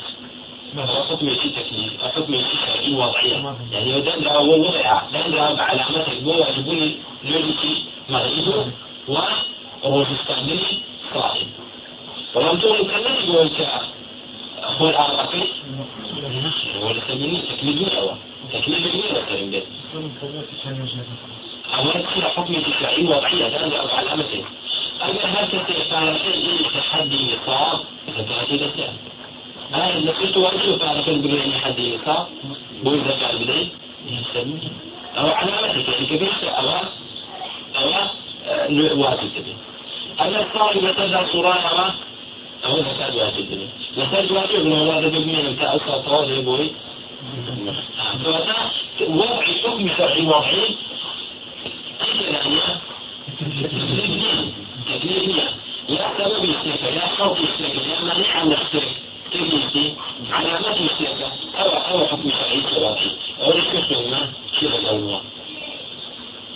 حكم 1.10 1.36
في 1.36 1.50
تكليف 1.50 2.04
حكم 2.04 2.26
في 2.26 2.58
شرعي 2.66 2.94
وضعية 2.94 3.56
يعني 3.72 4.02
بدل 4.02 4.24
لو 4.24 4.68
وضع 4.68 5.02
لأن 5.12 5.60
علامته 5.60 6.24
هو 6.26 6.48
يجبون 6.50 6.96
نجسي 7.24 7.84
مغيبه 8.10 8.66
وروح 9.84 10.10
استعملي 10.22 10.60
صائم 11.14 11.48
ولم 12.36 12.60
تكن 12.60 12.84
كمان 12.88 13.16
يقول 13.24 13.50
هو 13.50 13.82
العراقي 14.90 15.44
ولا 16.82 17.00
تبني 17.00 17.42
تكليف 17.42 17.94
أو 17.94 18.12
تكليف 18.54 18.86
غير 18.86 19.24
ترنجت 19.30 19.66
أولا 21.74 22.02
كل 22.16 22.24
حكم 22.24 22.54
في 22.54 22.72
شرعي 22.80 23.04
وضعية 23.08 23.48
لأن 23.48 23.72
علامته 23.74 24.44
أما 25.04 25.44
هكذا 25.44 25.64
كان 25.90 26.18
شيء 26.18 26.68
تحدي 26.76 27.36
نصاب 27.36 27.80
فكانت 28.08 28.50
إلى 28.50 28.90
هاي 29.74 29.98
اللي 29.98 30.12
قلت 30.12 30.38
وأشوف 30.38 30.84
على 30.84 31.04
كل 31.04 31.16
بداية 31.16 31.58
حد 31.58 31.80
يقع 31.80 32.26
بقول 32.84 33.00
ذكاء 33.00 33.34
البداية 33.34 33.68
أو 35.18 35.28
علامتك 35.28 35.88
يعني 35.88 36.06
كبير 36.06 36.34
أو 36.44 36.70
أو 37.76 37.90
واجب 39.00 39.32
أنا 40.20 40.42
الطالب 40.42 40.84
يتجع 40.84 41.26
صراحة 41.34 41.96
أو 42.66 42.78
ذكاء 42.78 43.16
واجب 43.16 43.68
تبي 43.96 44.02
ذكاء 44.02 44.34
واجب 44.34 44.66
من 44.66 44.74
هذا 44.74 45.08
بيجي 45.08 45.48
أنت 45.48 45.62
أصلا 45.62 45.98
طالب 45.98 46.38
يبوي 46.38 46.72
فهذا 48.24 48.72
وضع 49.10 49.42
حكم 49.42 49.90
شرعي 49.98 50.28
يعني 52.32 52.60
تكليفية 54.86 55.50
لا 55.90 56.10
سبب 56.18 56.44
السيفة 56.44 56.90
لا 56.90 57.08
خوف 57.08 57.40
السيفة 57.40 57.88
لا 57.88 58.02
منع 58.04 58.28
عن 58.28 58.52
السيفة 58.52 58.92
تجلسي 59.32 59.94
علامات 60.32 60.78
السياسة 60.82 61.32
أو 61.56 61.70
أو 61.70 62.08
حكم 62.08 62.32
شرعي 62.32 62.62
سواقي 62.76 63.10
أو 63.42 63.52
الشيخ 63.52 63.92
ما 63.92 64.32
شيخ 64.60 64.76
الأول 64.76 65.20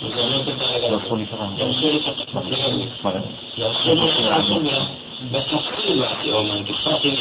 كنت 0.02 0.62
هذا 0.62 0.96
رسول 0.96 1.26
رسول 1.60 2.00
فقط 2.00 2.36
رسول 2.36 2.88
رسول 3.58 4.70
بس 5.32 5.44
تفصيل 5.98 6.02
وقتي 6.02 6.32
أو 6.32 6.42
من 6.42 6.66
تفصيل 6.66 7.18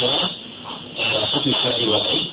حكم 1.34 1.54
شرعي 1.64 1.88
وضعي. 1.88 2.26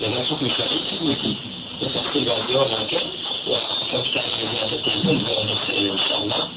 لأن 0.00 0.26
حكم 0.26 0.48
شرعي 0.48 0.78
تجلسي 0.90 1.36
بس 1.82 1.96
وقتي 1.96 2.30
أو 2.30 2.64
من 2.64 2.86
كان 2.86 3.06
وكيف 3.46 4.14
تعمل 4.14 4.56
هذا 4.62 4.74
التنزل 4.74 5.90
إن 5.90 5.98
شاء 6.08 6.18
الله. 6.22 6.48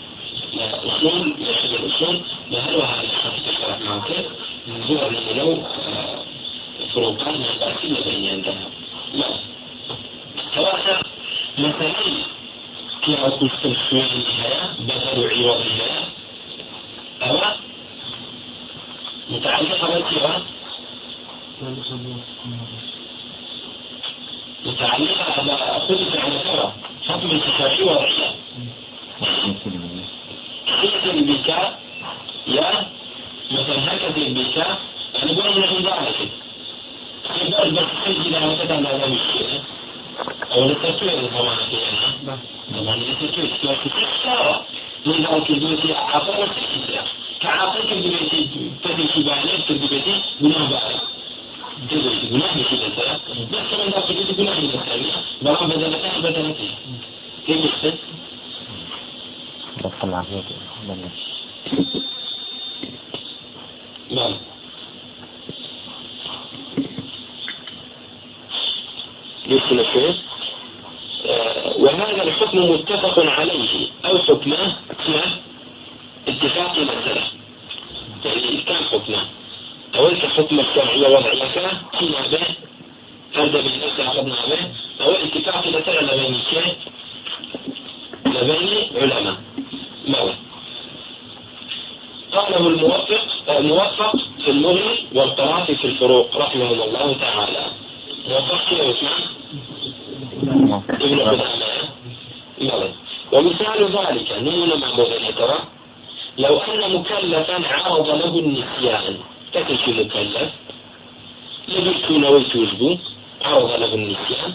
أصول 0.85 1.35
يحب 1.39 1.69
الأصول 1.69 2.21
هل 2.51 2.75
هذا 2.75 3.03
الشخص 3.03 3.47
يشرح 3.47 3.79
معك 3.81 4.25
زور 4.87 5.11
لو 5.35 5.63
فروقان 6.93 7.35
الباطنة 7.35 7.99
بين 8.05 8.29
عندها 8.29 8.69
سواء 10.55 11.01
مثلا 11.57 11.93
في 13.05 13.15
عقل 13.15 13.45
السلسلة 13.45 14.13
النهاية؟ 14.13 14.73
بدل 14.79 15.45
عوض 15.45 15.61
النهاية 15.61 16.05
أو 17.21 17.55
متعلقة 19.29 19.87
بالكرة 19.87 20.41
متعلقة 24.65 25.23
على 25.37 25.57
خلق 25.87 26.19
على 26.19 26.39
كرة 26.39 26.75
حكم 27.07 27.31
انتشاري 27.31 27.83
وضعية 27.83 28.35
يحسن 30.67 31.25
بك 31.25 31.49
يا 32.47 32.87
مثلا 33.51 33.93
هكذا 33.93 34.09
بك 34.33 34.57
أنا 35.23 35.33
بقول 35.33 35.61
لك 35.61 35.71
ذلك 35.71 36.29
يقول 37.41 37.71
بس 37.71 37.85
تسجل 38.05 38.35
على 38.35 38.55
كذا 38.55 38.75
على 38.75 38.87
هذا 38.87 39.05
الشيء 39.05 39.61
أو 40.51 40.65
للتسويق 40.65 41.37
طبعا 41.39 41.55
فيها 41.55 42.37
طبعا 42.75 42.95
للتسويق 42.95 43.49
سواء 43.61 43.75
تسويق 43.75 44.61
من 45.05 45.25
ذلك 45.25 45.49
البيت 45.49 45.95
عقل 45.95 46.47
تسويق 46.55 47.03
تدري 48.83 49.07
شو 49.13 49.23
بعلم 49.23 49.61
تدري 49.67 50.21
بناء 50.41 50.71
بعلم 50.71 50.99
تدري 51.91 52.29
بناء 52.31 52.63
كذا 52.63 53.19
بس 53.51 53.59
كمان 53.71 53.89
ذاك 53.89 54.09
البيت 54.09 54.37
بناء 54.37 54.59
كذا 54.61 55.23
بقى 55.41 55.67
بدلتها 55.67 56.19
بدلتها 56.19 56.75
كيف 57.47 57.65
يحسن 57.65 57.93
بس 59.83 59.91
العافية 60.03 60.43
نعم 64.11 64.33
يمكن 69.47 69.79
الشيخ 69.79 70.15
وهذا 71.79 72.23
الحكم 72.23 72.57
متفق 72.71 73.19
عليه 73.19 73.87
أو 74.05 74.17
حكمه 74.17 74.75
مع 75.09 75.21
اتفاق 76.27 76.79
مسألة 76.79 77.23
يعني 78.25 78.61
كان 78.61 78.75
حكمه 78.91 79.25
أول 79.95 80.17
حكم 80.21 80.59
الشرعية 80.59 81.07
وضعية 81.07 81.47
فيما 81.99 82.27
به 82.31 82.45
هذا 83.35 83.61
بالنسبة 83.61 84.07
أخذنا 84.07 84.35
به 84.49 84.71
أو 85.05 85.11
اتفاق 85.11 85.67
مسألة 85.67 86.01
لبين 86.01 86.35
الشيخ 86.35 86.65
لبين 88.25 88.89
علماء 89.01 89.35
ماذا 90.07 90.35
في 95.75 95.85
الفروق 95.85 96.37
رحمهم 96.37 96.81
الله 96.81 97.13
تعالى 97.21 97.65
وفقت 98.29 98.71
يا 98.71 98.83
عثمان 98.89 99.23
ابن 100.89 101.19
قدامة 101.19 101.45
ومثال 103.31 103.85
ذلك 103.97 104.31
نمونا 104.31 104.75
مع 104.75 104.89
ترى 105.31 105.59
لو 106.37 106.57
أن 106.57 106.95
مكلفا 106.95 107.67
عرض 107.67 108.09
له 108.09 108.39
النسيان. 108.39 109.17
تكفي 109.53 109.91
مكلف 109.91 110.49
لبثت 111.67 112.11
نويت 112.11 112.55
وجبه 112.55 112.99
عرض 113.45 113.71
له 113.79 113.93
النسيان. 113.93 114.53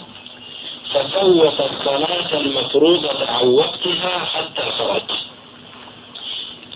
ففوت 0.93 1.59
الصلاة 1.59 2.39
المفروضة 2.39 3.27
عن 3.27 3.47
وقتها 3.47 4.19
حتى 4.19 4.71
خرج. 4.77 5.09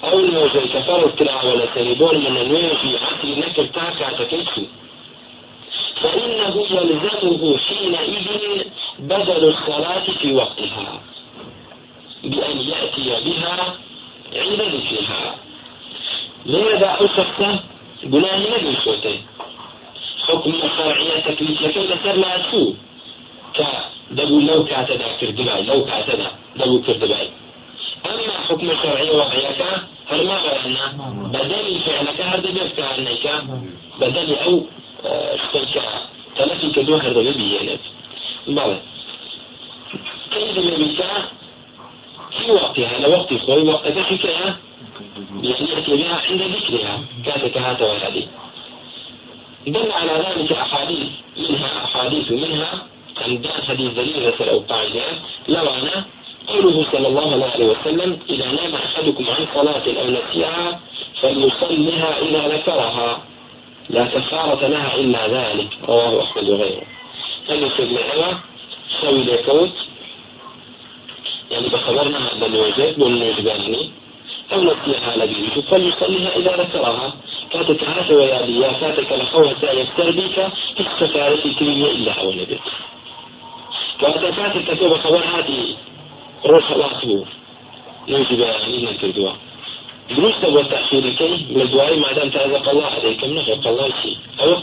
أول 0.03 0.31
ما 0.31 0.47
زي 0.53 1.11
تلعب 1.17 1.45
ولا 1.45 1.65
تريبون 1.65 2.17
من 2.17 2.37
النوية 2.37 2.73
في 2.73 2.97
عقل 2.97 3.39
نكر 3.39 3.65
تاكا 3.65 4.23
تكيسو 4.23 4.61
فإنه 6.01 6.65
يلزمه 6.71 7.57
حينئذ 7.57 8.63
بدل 8.99 9.47
الصلاة 9.47 10.05
في 10.19 10.33
وقتها. 10.33 11.01
بأن 12.23 12.61
يأتي 12.61 13.23
بها 13.25 13.75
لماذا 16.45 16.97
بناء 18.03 18.39
نبي 18.39 18.77
صوته 18.83 19.19
حكم 20.27 20.53
الشرعية 20.63 21.19
تكليف 21.19 21.61
لكن 21.61 21.81
لسر 21.81 22.17
ما 22.17 22.51
سوء 22.51 22.75
كدبو 23.53 24.39
لو 24.39 24.65
كاتدا 24.65 25.07
كردباي 25.21 25.63
لو 25.63 25.85
كاتدا 25.85 26.31
دبو 26.55 26.81
كردباي 26.81 27.29
أما 28.05 28.33
حكم 28.49 28.71
الشرعية 28.71 29.11
وحياك 29.17 29.61
هل 30.07 30.27
ما 30.27 30.37
غيرنا 30.37 30.85
بدل 31.33 31.79
فعلك 31.85 32.21
هذا 32.21 32.49
بيفك 32.51 32.79
عنك 32.79 33.43
بدل 33.99 34.35
أو 34.35 34.63
شتلك 35.35 35.83
تلفي 36.37 36.69
كدو 36.75 36.95
هذا 36.95 37.21
بيبينك 37.21 37.79
بلى 38.47 38.79
كيف 40.31 40.59
بيبيك 40.59 41.01
في 42.45 42.51
وقتها 42.51 42.99
لوقت 42.99 43.33
خوي 43.33 43.61
وقت 43.61 43.87
ذكرها 43.87 44.57
يعني 45.43 45.71
يأتي 45.71 45.95
بها 45.95 46.21
عند 46.29 46.41
ذكرها 46.41 46.99
كاتك 47.25 47.57
هذا 47.57 47.85
وهذه؟ 47.85 48.27
دل 49.67 49.91
على 49.91 50.11
ذلك 50.11 50.51
أحاديث 50.51 51.09
منها 51.37 51.83
أحاديث 51.83 52.31
منها 52.31 52.87
عند 53.21 53.47
حديث 53.67 54.41
أو 54.41 54.59
قاعدة 54.59 55.01
لو 55.47 55.67
أنا 55.69 56.05
قوله 56.47 56.85
صلى 56.91 57.07
الله 57.07 57.51
عليه 57.53 57.65
وسلم 57.65 58.19
إذا 58.29 58.45
نام 58.45 58.75
أحدكم 58.75 59.25
عن 59.29 59.47
صلاة 59.55 60.01
أو 60.01 60.09
نسيها 60.09 60.79
فليصلها 61.21 62.19
إذا 62.21 62.47
ذكرها. 62.47 63.21
لا 63.89 64.05
كفارة 64.05 64.67
لها 64.67 64.95
إلا 64.95 65.27
ذلك 65.27 65.69
رواه 65.87 66.23
أحمد 66.23 66.49
وغيره. 66.49 66.83
فليصل 67.47 67.93
معها 67.93 68.39
سوي 69.01 69.23
لكوت 69.23 69.84
يعني 71.55 71.67
بخبرنا 71.69 72.17
هذا 72.17 72.45
الوجه 72.45 72.93
بالنسبة 72.97 73.89
أو 74.53 74.63
نسيها 74.63 75.17
لبيته 75.17 75.61
فليصليها 75.61 76.35
إذا 76.35 76.51
ذكرها. 76.63 77.13
كاتك 77.51 77.83
هذا 77.83 78.15
وياليا 78.15 78.73
كاتك 78.73 79.11
لخوها 79.11 79.53
سيفتر 79.61 80.11
بك 80.11 80.51
استفارة 80.79 81.39
الكلمة 81.45 81.87
إلا 81.87 82.11
أو 82.21 82.31
نبيت 82.31 82.59
كاتك 84.01 84.35
كاتك 84.35 84.63
كتب 84.63 84.97
خبر 84.97 85.23
هذه 85.25 85.75
روح 86.45 86.71
الله 86.71 87.25
يجب 88.07 88.41
أن 88.41 88.69
يكردوا 88.69 89.31
دروس 90.09 90.33
تبغى 90.41 90.63
تأخير 90.63 91.09
كي 91.09 91.45
من 91.49 91.61
الدعاء 91.61 91.99
ما 91.99 92.13
دام 92.13 92.29
تعزق 92.29 92.69
الله 92.69 92.85
عليك 92.85 93.23
من 93.23 93.35
نفق 93.35 93.67
الله 93.67 93.89
شيء 94.03 94.17
أو 94.39 94.59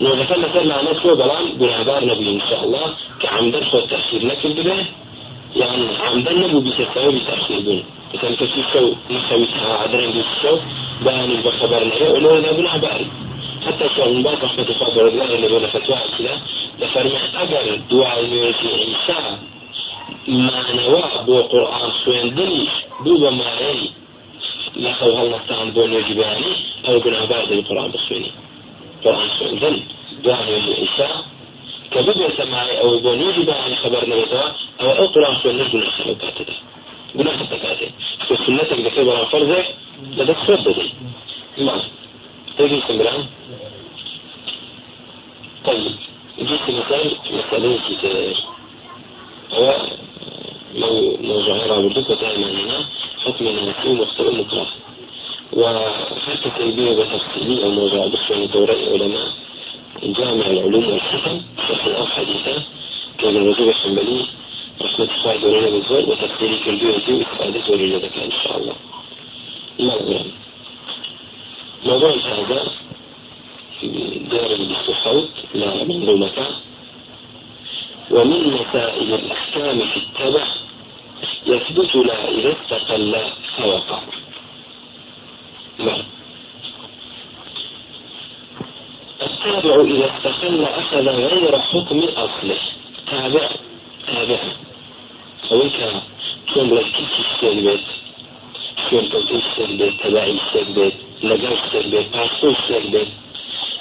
لو 0.00 0.14
دخلنا 0.14 0.48
سرنا 0.54 0.92
نسوى 0.92 1.14
بلان 1.14 1.52
بنعبار 1.58 2.04
نبي 2.04 2.30
إن 2.30 2.40
شاء 2.50 2.64
الله 2.64 2.94
كعمدن 3.20 3.64
خود 3.64 3.86
تأخير 3.88 4.26
نكل 4.26 4.62
به 4.62 4.86
يعني 5.56 5.96
عمدن 5.96 6.40
نبو 6.40 6.60
بيسساوي 6.60 7.18
بتأخير 7.18 7.60
بون 7.60 7.84
مثلا 8.14 8.34
تسوي 8.36 8.64
شو 8.72 8.94
نسوي 9.10 9.46
سها 9.46 9.72
عدرين 9.82 10.10
بيسساو 10.10 10.58
باني 11.04 11.36
بخبر 11.44 11.84
نبي 11.84 12.08
ولو 12.08 12.38
إذا 12.38 12.52
بنعباري. 12.52 13.06
حتى 13.66 13.88
شو 13.96 14.04
من 14.04 14.26
رحمة 14.26 14.66
الله 14.70 15.08
الله 15.08 15.24
عنه 15.24 15.54
ولا 15.54 15.66
فتوى 15.66 15.98
كده. 16.18 16.34
لفرمي 16.80 17.18
أجر 17.42 17.80
دعاء 17.90 18.24
في 18.60 18.68
عيسى. 18.68 19.38
ما 20.28 20.64
نوى 20.74 21.24
بو 21.26 21.42
قرآن 21.42 21.90
خوێندنی 21.90 22.68
دوو 23.04 23.18
بە 23.22 23.30
مایەی 23.40 23.90
لە 24.82 24.92
خەو 24.98 25.10
هەڵنەستان 25.18 25.66
بۆ 25.74 25.82
نوێژیبانی 25.90 26.52
ئەو 26.84 26.96
گونابار 27.04 27.44
دەی 27.50 27.62
قرآن 27.68 27.90
بخوێنی 27.94 28.32
خوێندن 29.36 29.76
دوای 30.24 30.54
عیسا 30.82 31.08
کە 31.92 32.00
ببێتە 32.06 32.44
مای 32.52 32.76
ئەو 32.80 32.90
بۆ 33.04 33.12
نوێژیبانی 33.20 33.76
خەبەر 33.82 34.02
نەبێتەوە 34.10 34.46
ئەو 34.80 34.90
ئەو 34.98 35.06
قرآن 35.14 35.34
خوێندن 35.40 35.68
گوناح 35.72 35.94
لەو 36.08 36.16
کاتەدا 36.22 36.56
گوناح 37.18 37.36
دەکاتێ 37.52 37.88
کە 38.26 38.34
سنەتێک 38.44 38.80
دەکەی 38.86 39.04
بەڵام 39.08 39.28
فەرزێک 39.32 39.66
لەدەست 40.18 40.42
خۆت 40.46 40.60
دەدەی 40.66 40.90
ماڵ 41.66 41.82
تێگی 42.56 42.80
سمران 42.88 43.22
طيب. 45.66 45.96
جيت 46.38 46.62
مثال 46.62 47.16
مسألة 47.32 47.78
كتير 47.88 48.36
هو 49.52 49.74
موضوع 51.22 51.80
بردك 51.80 52.08
دائما 52.20 52.50
هنا 52.50 52.84
حكم 53.24 53.46
النسي 53.46 53.88
مختلف 53.88 54.34
مطلق 54.34 54.68
وحتى 55.52 56.50
تنبيه 56.58 56.92
بتفصيلي 56.92 57.64
أو 57.64 57.70
موضوع 57.70 58.06
بخشون 58.06 58.46
دورة 58.50 58.72
علماء 58.72 59.32
جامع 60.02 60.46
العلوم 60.46 60.88
والحكم 60.88 61.42
شرح 61.68 61.86
أو 61.86 62.06
حديثة 62.06 62.62
كان 63.18 63.36
الرجل 63.36 63.68
الحنبلي 63.68 64.26
رحمة 64.82 65.08
الله 65.16 65.36
دورنا 65.36 65.70
بالزول 65.70 66.04
وتفصيلي 66.10 66.56
كالبيو 66.64 66.96
دي 67.06 67.12
وإفادة 67.14 67.72
وليلتك 67.72 68.18
إن 68.18 68.30
شاء 68.44 68.56
الله. 68.58 68.74
أقول 69.80 70.24
موضوع 71.84 72.10
هذا 72.10 72.68
دار 74.30 74.50
الصحوت 74.52 75.28
لا 75.54 75.84
منظومة. 75.84 76.30
ومن 78.10 78.52
مسائل 78.52 79.14
الأحكام 79.14 79.80
في 79.80 79.96
التبع 79.96 80.46
يثبت 81.46 81.94
لا 81.96 82.28
إذا 82.28 82.52
استقل 82.62 83.16
فوقع 83.56 84.00
نعم 84.00 84.19
التابع 89.22 89.80
إذا 89.80 90.16
استقل 90.16 90.64
أخذ 90.64 91.08
غير 91.08 91.58
حكم 91.58 91.98
أصله. 92.16 92.58
تابع 93.10 93.48
تابع. 94.06 94.38
أويك 95.52 95.72
تكون 96.48 96.70
بلا 96.70 96.82
كيف 96.82 97.10
السلبت 97.20 97.84
تكون 98.76 99.08
توتي 99.10 99.36
السلبت 99.36 99.92
تبعي 100.04 100.30
السلبت 100.30 100.94
لقاء 101.22 101.58
السلبت 101.64 102.06
باسو 102.12 102.50
السلبت 102.50 103.08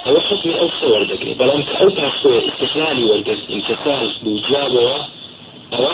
أو 0.08 0.20
حكم 0.20 0.50
أو 0.52 0.70
صور 0.82 1.04
دقي 1.04 1.34
بلام 1.34 1.62
كأو 1.64 1.90
باسو 1.90 2.40
استقلالي 2.40 3.04
والقصد 3.04 3.52
انتصال 3.52 4.12
بوجابه 4.24 5.06
أو 5.74 5.88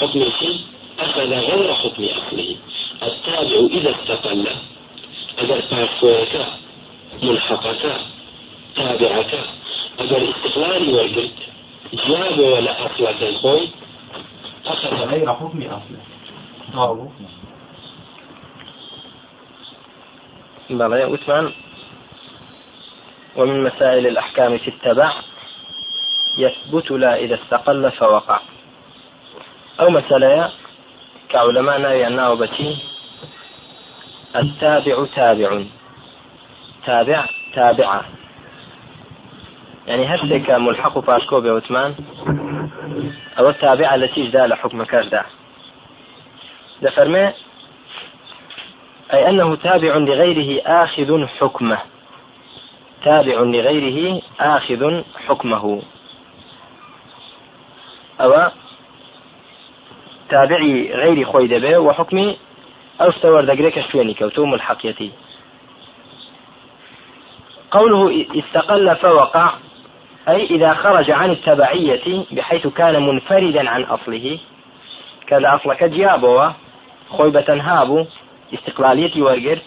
حكم 0.00 0.24
شيء 0.38 0.60
أخذ 0.98 1.20
غير 1.20 1.74
حكم 1.74 2.04
أصله. 2.04 2.56
التابع 3.02 3.66
إذا 3.70 3.90
استقل 3.90 4.46
أجر 5.38 5.62
باسوك 5.70 6.46
ملحقك 7.22 8.00
تابعك 8.76 9.38
أجر 9.98 10.30
استقلالي 10.30 10.92
والقصد 10.92 11.30
جواب 11.92 12.38
ولا 12.38 12.86
أصلك 12.86 13.22
الخوي 13.22 13.68
أخذ. 14.66 14.88
غير 14.88 15.34
حكم 15.34 15.62
أصله 15.62 17.10
بلى 20.70 21.00
يا 21.00 21.06
عثمان. 21.06 21.52
ومن 23.36 23.64
مسائل 23.64 24.06
الأحكام 24.06 24.58
في 24.58 24.68
التبع 24.68 25.12
يثبت 26.38 26.90
لا 26.90 27.16
إذا 27.16 27.34
استقل 27.34 27.90
فوقع. 27.90 28.40
أو 29.80 29.90
مسألة 29.90 30.50
كعلماء 31.28 31.80
يعناه 31.80 32.34
بتي 32.34 32.76
التابع 34.36 35.06
تابع. 35.16 35.64
تابع 36.86 37.24
تابعة. 37.54 38.04
يعني 39.86 40.14
هسك 40.14 40.50
ملحق 40.50 40.98
باسكو 40.98 41.40
بعثمان 41.40 41.94
أو 43.38 43.48
التابعة 43.48 43.94
التي 43.94 44.26
جدا 44.26 44.46
لحكم 44.46 44.84
كردا 44.84 45.24
ده. 46.82 47.34
أي 49.12 49.28
أنه 49.28 49.56
تابع 49.56 49.96
لغيره 49.96 50.62
آخذ 50.66 51.26
حكمه. 51.26 51.78
تابع 53.04 53.40
لغيره 53.40 54.22
آخذ 54.40 55.02
حكمه. 55.28 55.82
أو 58.20 58.50
تابعي 60.28 60.92
غير 60.94 61.24
خوي 61.24 61.46
دبي 61.46 61.76
وحكمي 61.76 62.38
أو 63.00 63.40
دقريك 63.40 63.90
شويني 63.92 64.14
كوتو 64.14 64.44
ملحقيتي 64.44 65.12
قوله 67.70 68.26
استقل 68.34 68.96
فوقع 68.96 69.52
أي 70.28 70.44
إذا 70.44 70.74
خرج 70.74 71.10
عن 71.10 71.30
التبعية 71.30 72.24
بحيث 72.32 72.66
كان 72.66 73.06
منفردا 73.06 73.70
عن 73.70 73.82
أصله. 73.82 74.38
كان 75.26 75.44
أصلك 75.44 75.84
جيابه 75.84 76.52
خويبة 77.10 77.44
هابو 77.48 78.06
استقلاليتي 78.54 79.22
ورقر 79.22 79.58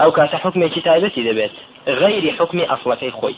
أو 0.00 0.12
كات 0.12 0.34
حكم 0.34 0.66
كتابتي 0.66 1.32
دبيت 1.32 1.52
غير 1.88 2.32
حكم 2.32 2.60
أصلك 2.60 3.10
خوي. 3.10 3.34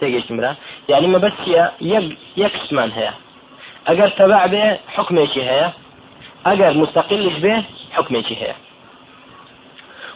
تيجي 0.00 0.34
مرا 0.34 0.56
يعني 0.88 1.06
ما 1.06 1.18
بس 1.18 1.32
يك 1.80 2.18
يكس 2.36 2.72
من 2.72 2.92
هي 2.92 3.10
أجر 3.86 4.08
تبع 4.08 4.46
به 4.46 4.78
حكمك 4.88 5.38
هي 5.38 5.72
أجر 6.46 6.72
مستقل 6.72 7.30
به 7.40 7.64
حكمك 7.92 8.32
هي 8.32 8.54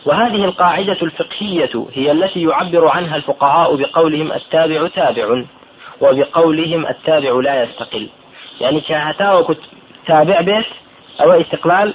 وهذه 0.07 0.45
القاعدة 0.45 0.99
الفقهية 1.03 1.87
هي 1.93 2.13
التي 2.13 2.43
يعبر 2.43 2.89
عنها 2.89 3.17
الفقهاء 3.17 3.77
بقولهم 3.77 4.33
التابع 4.33 4.89
تابع 4.89 5.45
وبقولهم 6.01 6.87
التابع 6.87 7.41
لا 7.41 7.63
يستقل. 7.63 8.09
يعني 8.61 8.81
كهتا 8.81 9.33
وكنت 9.33 9.59
تابع 10.07 10.41
بيت 10.41 10.67
أو 11.21 11.41
استقلال 11.41 11.95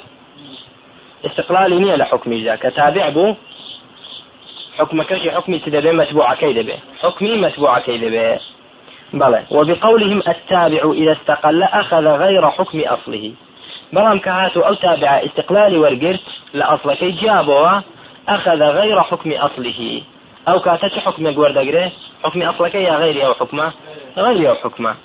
استقلال 1.25 1.81
نية 1.81 1.95
لحكم 1.95 2.33
ذا 2.33 2.55
كتابع 2.55 3.09
بو 3.09 3.35
حكم 4.77 5.01
كشي 5.01 5.31
حكمي 5.31 5.59
تدبي 5.59 5.91
متبوع 5.91 6.33
كيدبي 6.33 6.75
حكمي 7.01 7.37
متبوع 7.37 7.79
كيدبي 7.79 8.37
بلى. 9.13 9.43
وبقولهم 9.51 10.23
التابع 10.27 10.91
إذا 10.93 11.11
استقل 11.11 11.63
أخذ 11.63 12.07
غير 12.07 12.49
حكم 12.49 12.79
أصله. 12.79 13.33
بلام 13.93 14.19
كهاتو 14.19 14.61
أو 14.61 14.73
تابع 14.73 15.21
استقلال 15.25 15.77
ورقرت 15.77 16.21
كي 16.93 17.11
جابوا 17.11 17.81
أخذ 18.27 18.63
غير 18.63 19.01
حكم 19.01 19.31
أصله. 19.31 20.01
أو 20.47 20.59
كاتت 20.59 20.99
حكم 20.99 21.27
دقري 21.51 21.91
حكم 22.23 22.41
أصلك 22.41 22.75
يا 22.75 22.95
غير 22.95 23.25
أو 23.25 23.33
حكمه 23.33 23.73
غير 24.17 24.49
أو 24.49 24.55
حكمه 24.55 24.95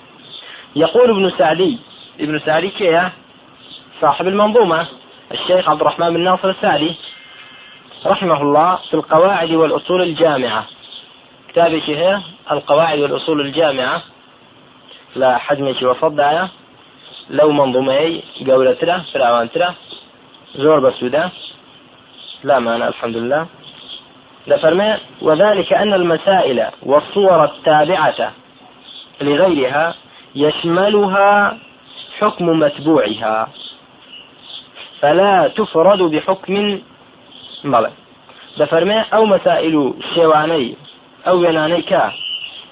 يقول 0.75 1.09
ابن 1.09 1.37
سعدي 1.37 1.79
ابن 2.19 2.39
سعدي 2.39 2.69
كيا 2.69 3.11
صاحب 4.01 4.27
المنظومة 4.27 4.87
الشيخ 5.31 5.69
عبد 5.69 5.81
الرحمن 5.81 6.13
بن 6.13 6.19
ناصر 6.23 6.49
السعدي 6.49 6.95
رحمه 8.05 8.41
الله 8.41 8.75
في 8.75 8.93
القواعد 8.93 9.51
والأصول 9.51 10.01
الجامعة. 10.01 10.65
كتابي 11.49 11.81
هي 11.87 12.21
القواعد 12.51 12.99
والأصول 12.99 13.41
الجامعة. 13.41 14.01
لا 15.15 15.37
حجمك 15.37 15.81
وفضايا. 15.81 16.49
لو 17.29 17.51
ترى 18.73 19.01
فراوان 19.13 19.51
ترى 19.51 19.73
زور 20.55 20.79
بسودة 20.79 21.29
لا 22.43 22.59
معنى 22.59 22.87
الحمد 22.87 23.17
لله 23.17 23.47
لفرمي 24.47 24.97
وذلك 25.21 25.73
أن 25.73 25.93
المسائل 25.93 26.65
والصور 26.83 27.43
التابعة 27.43 28.31
لغيرها 29.21 29.95
يشملها 30.35 31.57
حكم 32.19 32.45
متبوعها 32.45 33.49
فلا 35.01 35.47
تفرد 35.47 36.01
بحكم 36.01 36.79
بلى 37.63 37.91
دفرمي 38.57 39.01
أو 39.13 39.25
مسائل 39.25 39.93
شيواني 40.13 40.75
أو 41.27 41.43
يناني 41.43 41.81
كا 41.81 42.11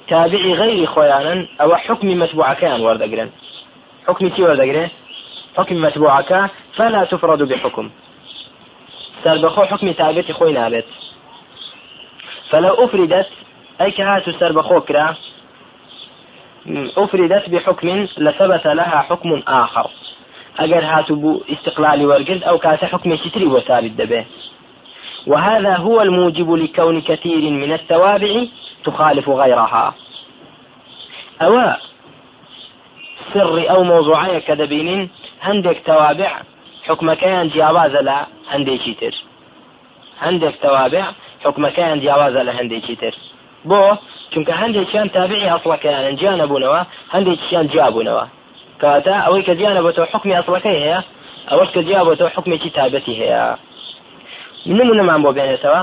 تابعي 0.08 0.54
غير 0.54 0.86
خويانا 0.86 1.48
أو 1.62 1.76
حكم 1.76 2.08
متبوع 2.20 2.54
كان 2.54 2.82
وردقرن 2.82 3.30
حكم 3.30 3.45
كي 4.14 4.44
وردقرن 4.44 4.90
حكم 5.58 5.82
متبوع 5.82 6.22
كا 6.22 6.50
فلا 6.76 7.04
تفرد 7.04 7.42
بحكم. 7.44 7.90
سربخو 9.24 9.64
حكم 9.64 9.92
تابعي 9.92 10.34
خوي 10.34 10.54
نابت 10.54 10.86
فلو 12.50 12.74
أفردت 12.86 13.30
أي 13.82 13.92
كهاتو 13.92 14.32
سربخو 14.32 14.82
كرا. 14.82 15.16
أفردت 16.98 17.50
بحكم 17.50 17.90
لثبت 18.18 18.68
لها 18.68 19.02
حكم 19.10 19.44
آخر. 19.48 19.90
أجر 20.60 20.86
هاتو 20.86 21.16
بو 21.16 21.42
استقلال 21.50 22.06
ورقد 22.06 22.44
أو 22.44 22.58
كات 22.58 22.86
حكم 22.86 23.18
ستري 23.18 23.46
وثابت 23.46 23.92
دبه 23.92 24.26
وهذا 25.28 25.76
هو 25.76 26.02
الموجب 26.02 26.54
لكون 26.54 27.02
كثير 27.02 27.52
من 27.52 27.74
التوابع 27.74 28.46
تخالف 28.84 29.30
غيرها. 29.30 29.94
أو 31.42 31.74
سر 33.36 33.70
أو 33.70 33.84
موضوعية 33.84 34.40
كدبين 34.40 35.10
هندك 35.42 35.78
توابع 35.86 36.32
حكم 36.88 37.14
كان 37.14 37.50
جواز 37.50 37.96
لا 37.96 38.26
هندي 38.52 38.78
تر. 39.02 39.16
هندك 40.22 40.56
توابع 40.62 41.06
حكم 41.46 41.68
كان 41.68 42.00
جواز 42.00 42.34
لا 42.34 42.62
هندي 42.62 42.96
تر. 43.02 43.16
بو 43.66 43.96
چونکە 44.34 44.54
هەندێکیان 44.62 45.08
تابعی 45.16 45.50
ئەسڵەکەیان 45.52 46.16
جیانە 46.20 46.46
بوونەوە 46.52 46.82
هەندێکیان 47.14 47.66
جیابوونەوە. 47.72 48.26
کەواتە 48.82 49.16
ئەوەی 49.26 49.44
کە 49.48 49.54
جیانە 49.60 49.82
بۆ 49.86 49.92
تۆ 49.96 50.02
حکمی 50.12 50.38
ئەسڵەکەی 50.38 50.78
هەیە 50.84 51.00
ئەوەش 51.50 51.70
کە 51.76 51.82
جیا 51.88 52.02
بۆ 52.08 52.14
تۆ 52.20 52.26
حکمێکی 52.36 52.70
تابەتی 52.78 53.16
هەیە. 53.22 53.44
نمونەمان 54.78 55.20
بۆ 55.26 55.32
بێنێتەوە. 55.38 55.82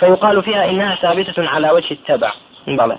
فيقال 0.00 0.42
فيها 0.46 0.64
إنها 0.70 0.94
ثابتة 1.02 1.38
على 1.52 1.68
وجه 1.76 1.92
التبع. 1.98 2.32
بلى 2.66 2.96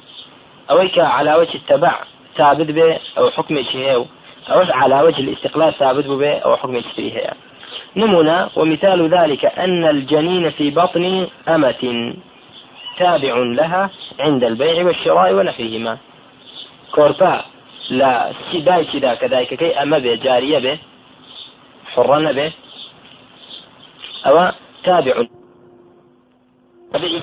أويك 0.72 1.00
على 1.00 1.32
وجه 1.40 1.56
التبع 1.62 1.96
ثابت 2.38 2.72
به 2.72 3.00
أو 3.18 3.32
حكم 3.32 3.64
شيء 3.64 4.06
أو 4.50 4.62
على 4.70 5.02
وجه 5.02 5.20
الاستقلال 5.20 5.74
ثابت 5.74 6.06
به 6.06 6.34
أو 6.38 6.58
حكم 6.58 6.82
شيء. 6.96 7.30
نمونة 7.96 8.50
ومثال 8.56 9.10
ذلك 9.10 9.46
أن 9.46 9.86
الجنين 9.86 10.50
في 10.50 10.70
بطن 10.70 11.28
أمة 11.48 12.14
تابع 12.98 13.36
لها 13.38 13.90
عند 14.20 14.44
البيع 14.44 14.86
والشراء 14.86 15.34
ونحوهما. 15.34 15.98
كوربا 16.92 17.42
لا 17.90 18.32
سيداي 18.52 18.86
كدا 18.86 19.14
كذلك 19.14 19.54
كي 19.54 19.74
أما 19.82 19.98
به 19.98 20.16
جارية 20.16 20.60
به 20.60 20.78
حرنا 21.96 22.32
به 22.32 22.52
أو 24.26 24.52
تابع. 24.84 25.26
تابعي 26.94 27.22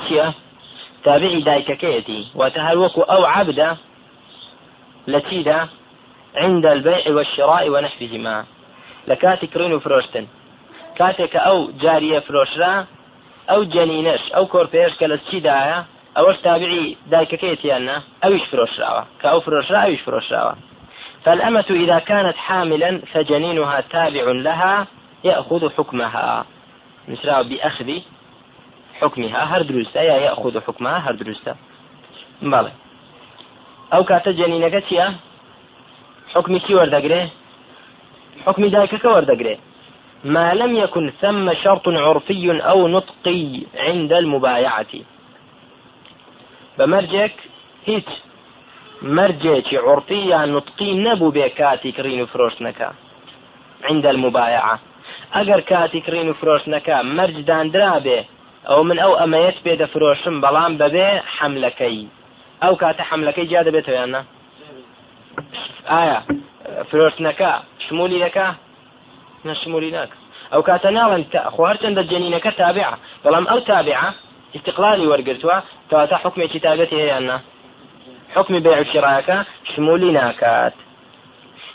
تابعي 1.05 1.41
دايك 1.41 1.73
كيتي 1.73 2.27
وتهلوك 2.35 2.99
أو 2.99 3.25
عبدا 3.25 3.77
لتيدا 5.07 5.69
عند 6.37 6.67
البيع 6.67 7.05
والشراء 7.09 7.71
ونحوهما. 7.71 8.45
لكاتك 9.09 9.57
رينو 9.57 9.81
فروشتن. 9.81 10.27
كاتك 10.97 11.37
أو 11.37 11.71
جارية 11.71 12.19
فروشرا 12.19 12.87
ئەو 13.51 13.61
جەنینەش 13.75 14.23
ئەو 14.35 14.45
کۆرپێش 14.53 14.93
کە 15.01 15.07
لە 15.13 15.19
چیدایە 15.29 15.79
ئەوەش 16.17 16.39
تابعی 16.47 16.97
دایکەکەیەتیاننا 17.13 17.97
ئەویش 18.23 18.45
فرۆشراوە 18.51 19.03
کە 19.21 19.29
فالأمة 21.25 21.65
إذا 21.71 21.99
كانت 21.99 22.37
حاملا 22.37 23.01
فجنينها 23.13 23.81
تابع 23.81 24.25
لها 24.33 24.87
يأخذ 25.25 25.71
حكمها. 25.77 26.45
نسرع 27.09 27.43
بأخذ 27.43 27.91
حكمها. 29.01 29.45
هر 29.45 29.63
دروسة 29.63 30.01
يأخذ 30.01 30.61
حكمها 30.61 30.99
هر 30.99 31.15
دروسة 31.15 31.55
أو 33.95 34.05
كاتا 34.05 34.31
جنينك 34.31 34.85
تيا 34.89 35.15
حكمي 36.35 36.59
كي 36.59 36.75
وردقري؟ 36.75 37.29
حكمي 38.47 38.69
دايكك 38.69 39.05
وردقري؟ 39.05 39.59
ما 40.25 40.55
لم 40.55 40.77
يكن 40.77 41.13
ثم 41.21 41.55
شرط 41.55 41.89
عرفي 41.89 42.63
أو 42.63 42.89
نطقي 42.89 43.61
عند 43.77 44.13
المبايعة. 44.13 44.95
بمرجك 46.79 47.35
هيت 47.87 48.11
مرجك 49.03 49.75
عرفي 49.75 50.35
نطقي 50.35 50.95
نبو 50.95 51.31
كرين 51.97 52.27
فروش 52.27 52.63
نكا 52.63 52.93
عند 53.85 54.07
المبايعة. 54.07 54.79
أجر 55.35 55.61
كاتي 55.61 56.01
كرين 56.01 56.33
فروش 56.33 56.69
نكا 56.69 57.03
مرج 57.03 57.41
دان 57.41 57.71
درابه 57.71 58.25
أو 58.69 58.83
من 58.83 58.99
أو 58.99 59.15
أميت 59.15 59.55
بيد 59.65 59.85
فروشم 59.85 60.41
بلان 60.41 60.79
ببي 60.79 61.21
حملكي. 61.37 62.09
أو 62.65 62.77
كات 62.77 63.01
حملكي 63.01 63.45
جاد 63.45 63.69
بيتو 63.69 63.93
يعني 63.93 64.25
آية 65.89 66.23
فروش 66.91 67.21
نكا 67.21 67.63
شمولي 67.89 68.19
لكا 68.19 68.55
نشمولي 69.45 69.91
ناك 69.91 70.11
أو 70.55 70.63
كاتناڵن 70.63 71.23
خۆ 71.55 71.63
هەرچەندە 71.69 72.03
جەنینەکە 72.11 72.51
تابعة 72.57 72.99
بەڵام 73.25 73.49
أو 73.53 73.59
تابعة 73.59 74.15
استقلالي 74.57 75.07
ورقرتوا. 75.07 75.61
كواتا 75.91 76.17
حكم 76.17 76.45
كتابته 76.45 76.97
هي 76.97 77.41
حكم 78.35 78.59
بيع 78.59 78.79
الشراكة. 78.79 79.45
شمولي 79.77 80.13
ناكات 80.13 80.75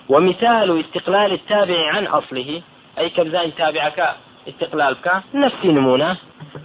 ومثال 0.10 0.80
استقلال 0.80 1.34
التابع 1.34 1.80
عن 1.94 2.06
أصله. 2.08 2.62
أي 3.00 3.10
كبزان 3.10 3.56
تابعك 3.56 4.16
استقلالك. 4.50 5.22
نفس 5.34 5.66
نمونة. 5.66 6.18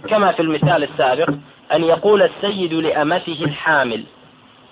كما 0.09 0.31
في 0.31 0.41
المثال 0.41 0.83
السابق. 0.83 1.29
أن 1.73 1.83
يقول 1.83 2.21
السيد 2.21 2.73
لأمته 2.73 3.39
الحامل. 3.49 4.03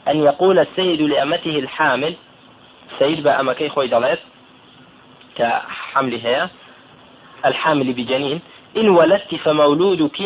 أن 0.07 0.23
يقول 0.23 0.59
السيد 0.59 1.01
لأمته 1.01 1.59
الحامل 1.59 2.15
سيد 2.99 3.23
بأمكي 3.23 3.69
خوي 3.69 3.87
دلت 3.87 4.19
كحمل 5.35 6.13
هي 6.13 6.49
الحامل 7.45 7.93
بجنين 7.93 8.41
إن 8.77 8.89
ولدت 8.89 9.35
فمولودك 9.35 10.19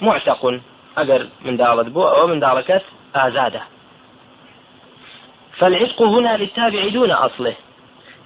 معتق 0.00 0.60
أجر 0.98 1.26
من 1.44 1.56
دارة 1.56 1.82
بو 1.82 2.02
أو 2.02 2.26
من 2.26 2.40
داركت 2.40 2.82
آزاده. 3.14 3.62
فالعتق 5.58 6.02
هنا 6.02 6.36
للتابع 6.36 6.88
دون 6.88 7.10
أصله. 7.10 7.54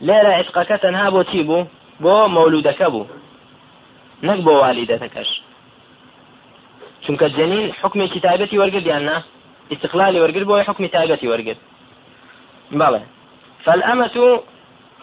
لا 0.00 0.22
لا 0.22 0.34
عتقك 0.34 0.68
تنها 0.82 1.10
بو 1.10 1.22
تيبو 1.22 1.64
بو 2.00 2.28
مولودك 2.28 2.82
بو. 2.82 3.06
نك 4.22 4.38
بو 4.38 4.50
والدتكش 4.50 5.42
چونکە 7.06 7.24
جنين 7.24 7.72
حكم 7.72 8.06
كتابتي 8.06 8.58
ورقد 8.58 8.86
يعني 8.86 9.22
استقلالي 9.72 10.20
ورقد 10.20 10.42
بو 10.42 10.62
حكم 10.62 10.86
تابتي 10.86 11.28
ورقد. 11.28 11.56
بلى. 12.70 13.02
فالأمة 13.64 14.40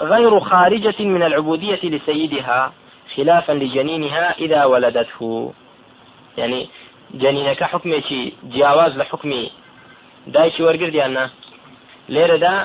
غير 0.02 0.39
خارجة 0.39 1.04
من 1.04 1.24
العبودية 1.24 1.80
لسيدها 1.84 2.74
خلافا 3.15 3.54
لجنينها 3.54 4.36
إذا 4.39 4.65
ولدته. 4.65 5.54
يعني 6.38 6.69
جنينك 7.13 7.63
حكمي 7.63 8.04
جیاواز 8.43 8.98
لە 8.98 9.04
حکمی 9.04 9.52
دایکی 10.28 10.63
وەرگردیاننا 10.63 11.30
لێرەدا 12.10 12.56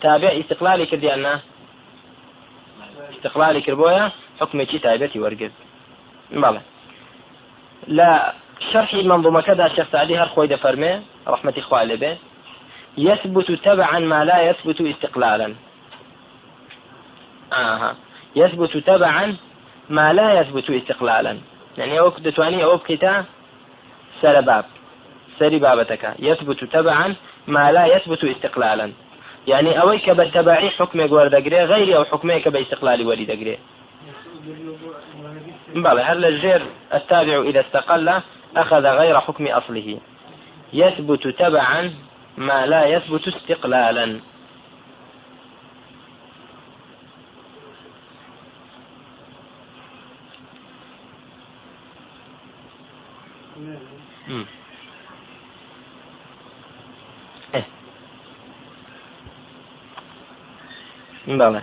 تابع 0.00 0.30
استقلالی 0.40 0.86
کردیاننا 0.86 1.40
استقلالی 3.12 3.62
کردبووە 3.62 4.10
حکمێکی 4.40 4.78
تایبەتی 4.84 5.18
وەرگرت 5.24 5.54
بەڵێ 6.42 6.60
لە 8.60 8.72
شرحی 8.72 9.02
منظومەکەدا 9.02 9.74
شيخ 9.76 9.86
سعدي 9.92 10.14
هەر 10.16 10.28
خۆی 10.34 10.48
دەفەرمێ 10.52 10.92
ڕحمەتی 11.32 11.60
خوا 11.60 11.84
لێبێ 11.84 12.12
يثبت 12.98 13.52
تبعا 13.64 13.98
ما 13.98 14.24
لا 14.24 14.50
يثبت 14.50 14.80
استقلالا. 14.80 15.54
آها. 17.52 17.96
يثبت 18.36 18.76
تبعا 18.76 19.36
ما 19.90 20.12
لا 20.12 20.40
يثبت 20.40 20.70
استقلالا. 20.70 21.38
يعني 21.78 22.00
أوك 22.00 22.20
دتواني 22.20 22.64
أو 22.64 22.78
سر 24.22 24.40
باب 24.40 24.64
سري 25.38 25.58
بابتك 25.58 26.14
يثبت 26.18 26.64
تبعا 26.64 27.14
ما 27.46 27.72
لا 27.72 27.86
يثبت 27.86 28.24
استقلالا. 28.24 28.92
يعني 29.46 29.80
أويك 29.80 30.10
بالتبعي 30.10 30.70
حكمك 30.70 31.12
وردقري 31.12 31.64
غيري 31.64 31.96
أو 31.96 32.04
حكمك 32.04 32.48
باستقلال 32.48 33.06
ولي 33.06 33.24
دقري 33.24 33.58
بلى 35.74 36.02
هل 36.02 36.24
الجير 36.24 36.62
التابع 36.94 37.40
إذا 37.40 37.60
استقل؟ 37.60 38.20
أخذ 38.56 38.86
غير 38.86 39.20
حكم 39.20 39.46
أصله. 39.46 39.98
يثبت 40.72 41.28
تبعا 41.28 41.94
ما 42.36 42.66
لا 42.66 42.86
يثبت 42.86 43.28
استقلالا. 43.28 44.20
إيه. 57.54 57.66
بلى 61.26 61.62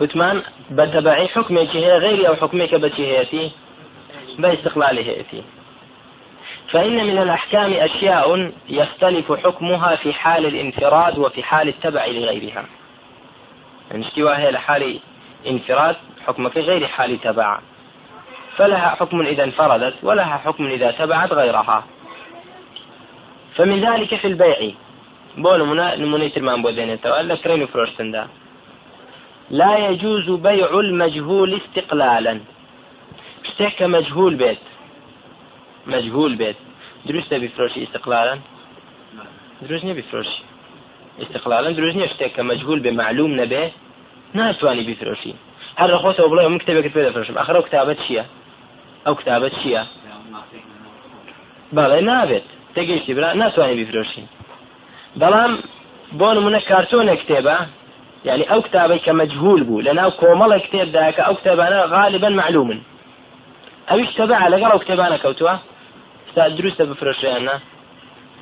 وثمان 0.00 0.42
بتبعي 0.70 1.28
حكمك 1.28 1.76
هي 1.76 1.98
غيري 1.98 2.28
أو 2.28 2.36
حكمك 2.36 2.74
بتي 2.74 3.06
باستقلاله 4.38 5.02
هي 5.02 5.24
فيه 5.24 5.42
فإن 6.72 7.06
من 7.06 7.18
الأحكام 7.18 7.72
أشياء 7.72 8.52
يختلف 8.68 9.32
حكمها 9.32 9.96
في 9.96 10.12
حال 10.12 10.46
الانفراد 10.46 11.18
وفي 11.18 11.42
حال 11.42 11.68
التبع 11.68 12.06
لغيرها. 12.06 12.64
يعني 13.90 14.04
هي 14.38 14.50
لحال 14.50 14.98
انفراد 15.46 15.96
حكمك 16.26 16.56
غير 16.56 16.86
حال 16.86 17.20
تبع. 17.20 17.58
فلها 18.56 18.88
حكم 18.88 19.20
إذا 19.20 19.44
انفردت 19.44 19.94
ولها 20.02 20.36
حكم 20.44 20.66
إذا 20.66 20.90
تبعت 20.90 21.32
غيرها. 21.32 21.84
فمن 23.56 23.80
ذلك 23.80 24.14
في 24.14 24.26
البيع. 24.26 24.70
بول 25.36 25.66
منا 25.66 25.96
نمونيت 25.96 26.36
المان 26.36 26.62
بودين 26.62 26.98
ولا 27.06 27.34
كرين 27.34 27.66
فروشتن 27.66 28.26
لا 29.52 29.78
يجوز 29.88 30.30
بيع 30.30 30.80
المجهول 30.80 31.60
استقلالا. 31.60 32.40
شتێک 33.44 33.82
مجهول 33.82 34.34
بيت 34.34 34.58
مجهول 35.86 36.36
بيت 36.36 36.56
دروستە 37.06 37.34
بیفرۆشی 37.42 37.82
استقلالا؟ 37.82 38.38
دروست 39.62 39.84
نیە 39.84 39.94
بیفرۆشی. 40.00 40.42
استقلالا 41.22 41.72
دروست 41.72 41.96
نییە 41.96 42.08
شتێک 42.12 42.32
کە 42.36 42.40
مجهول 42.40 42.82
بێ 42.82 42.92
معلوم 43.00 43.32
نەبێ. 43.40 43.64
ناتوانانی 44.34 44.84
بیفرۆشی. 44.90 45.34
هەر 45.80 45.88
لە 45.94 45.98
خۆتەوە 46.02 46.28
بڵێ 46.32 46.42
من 46.52 46.58
کتێبێکت 46.58 46.92
پێ 46.94 47.02
دەفرۆشم. 47.06 47.36
ئەخر 47.40 47.54
ئەو 47.56 47.64
کتابەت 47.68 47.98
چییە؟ 48.04 48.24
ئەو 49.06 49.14
کتابەت 49.20 49.52
چییە؟ 49.60 49.82
بەڵێ 51.76 52.00
نابێت. 52.10 52.46
تێگەیشتی 52.74 53.12
برا 53.16 53.32
ناتوانانی 53.32 53.76
بیفرۆشی. 53.80 54.24
بەڵام 55.20 55.52
بۆ 56.18 56.28
نمونە 56.36 56.60
کارتۆنە 56.70 57.14
کتێبە 57.20 57.56
يعني 58.24 58.44
ئەو 58.50 58.60
کتابەی 58.66 59.00
کە 59.06 59.12
مەجهول 59.20 59.62
بوو 59.68 59.82
لە 59.82 59.92
ناو 59.98 60.10
کۆمەڵە 60.20 60.58
کتێبدا 60.64 61.12
کە 61.16 61.22
ئەو 61.26 61.34
کتێبانە 61.40 61.78
غالبا 61.94 62.28
معلومن. 62.28 62.80
ئەویش 63.88 64.10
تەبع 64.18 64.40
لەگەڵ 64.54 64.70
ئەو 64.72 64.82
کتێبانە 64.84 65.18
کەوتووە؟ 65.22 65.54
ستا 66.30 66.42
دروستە 66.58 66.82
بفرۆشیاننا 66.90 67.56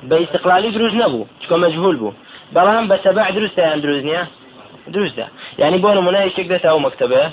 بە 0.09 0.15
استقلالی 0.23 0.71
دروست 0.77 0.95
نەبوو 1.01 1.29
چکۆ 1.41 1.55
مەجهول 1.63 1.95
بوو. 2.01 2.13
بەڵام 2.55 2.85
بە 2.91 2.97
تەبع 3.05 3.27
دروستە 3.37 3.61
یان 3.69 3.79
دروست 3.85 4.05
نییە؟ 4.09 4.23
دروستە. 4.95 5.25
یعنی 5.61 5.77
بۆ 5.83 5.89
نمونە 5.97 6.19
یەکێک 6.27 6.47
دێتە 6.51 6.67
ئەو 6.71 6.79
مەکتتەبەیە 6.85 7.27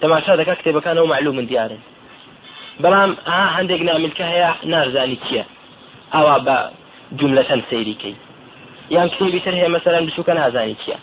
تەماشا 0.00 0.32
دەکە 0.40 0.54
کتێبەکان 0.60 0.96
ئەو 0.98 1.06
معلوم 1.12 1.34
من 1.38 1.46
دیارن. 1.50 1.82
بەڵام 2.82 3.10
ئا 3.28 3.40
هەندێک 3.56 3.80
نامیلکە 3.88 4.24
هەیە 4.32 4.50
نارزانی 4.72 5.18
چییە؟ 5.24 5.44
ئاوا 6.14 6.36
بە 6.46 6.56
جملەتەن 7.18 7.60
سەیریکەی 7.70 8.16
یان 8.94 9.08
کتێبی 9.12 9.40
تر 9.44 9.54
هەیە 9.58 9.70
مەسەرەن 9.74 10.02
بچووکە 10.06 10.32
نازانی 10.40 10.76
چییە؟ 10.82 10.98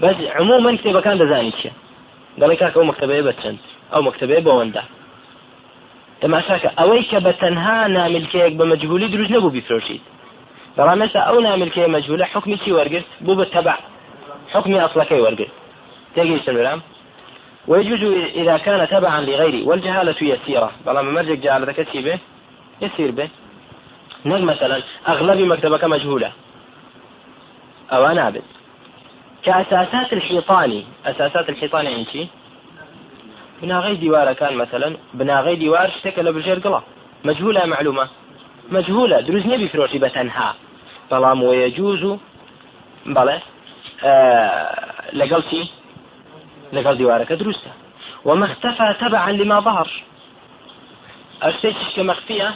بەس 0.00 0.16
عموما 0.38 0.70
کتێبەکان 0.76 1.16
دەزانی 1.22 1.52
چییە 1.58 1.72
دەڵی 2.40 2.56
کاکە 2.60 2.76
ئەو 2.78 2.88
مەکتتەبەیە 2.90 3.22
بچەند 3.28 3.58
ئەو 3.92 4.02
مەکتتەبەیە 4.06 4.44
بەوەندا 4.46 4.84
تەماشاکە 6.22 6.70
ئەوەی 6.78 7.04
کە 7.10 7.18
بە 7.24 7.32
تەنها 7.42 7.78
ناملکەیەک 7.96 8.52
بە 8.58 8.64
مەجهولی 8.70 9.08
دروست 9.14 9.32
نەبوو 9.34 9.54
بیفرۆشیت 9.56 10.02
بەڵام 10.76 10.98
مەسا 11.02 11.20
ئەو 11.28 11.38
ناملکەیە 11.46 11.92
مەجهولە 11.94 12.26
حکمی 12.32 12.56
چی 12.62 12.70
وەرگرت 12.76 13.08
بوو 13.24 13.38
بە 13.40 13.46
تەبع 13.54 13.76
حكم 14.52 14.74
أصلكي 14.74 15.20
ورقل 15.20 15.46
تجي 16.16 16.38
سنرام 16.38 16.80
ويجوز 17.66 18.02
إذا 18.34 18.56
كان 18.56 18.88
تبعا 18.88 19.20
لغيري. 19.20 19.62
والجهالة 19.62 20.16
يسيرة. 20.22 20.70
بلا 20.86 21.02
ما 21.02 21.12
مرجع 21.12 21.34
جهالة 21.34 21.72
كتي 21.72 22.02
به؟ 22.02 22.18
يسير 22.82 23.10
به. 23.10 23.28
نقل 24.26 24.42
مثلا 24.42 24.82
أغلب 25.08 25.40
مكتبك 25.40 25.84
مجهولة. 25.84 26.32
أو 27.92 28.06
أنابت 28.06 28.42
كأساسات 29.44 30.12
الحيطاني 30.12 30.84
أساسات 31.06 31.48
الحيطان 31.48 31.86
يعني 31.86 32.04
شي؟ 32.04 32.26
بناغي 33.62 33.94
ديوار 33.96 34.32
كان 34.32 34.56
مثلا 34.56 34.96
بناغي 35.14 35.56
ديوار 35.56 35.86
اشتكى 35.86 36.22
لبرجير 36.22 36.58
قلا. 36.58 36.80
مجهولة 37.24 37.66
معلومة. 37.66 38.08
مجهولة. 38.70 39.20
دروز 39.20 39.46
نبي 39.46 39.68
فروشي 39.68 39.98
بتنها. 39.98 40.54
بلام 41.10 41.42
ويجوز 41.42 42.18
بلى 43.06 43.40
لەگەڵ 45.20 45.42
چی 45.50 45.70
لەگەڵ 46.72 46.94
دیوارەکە 47.00 47.34
دروستە 47.42 47.70
تبعا 49.00 49.30
لما 49.32 49.60
ظهر. 49.60 49.88
ئەشتێکیش 51.42 51.90
کە 51.96 52.02
مەخفیە 52.10 52.48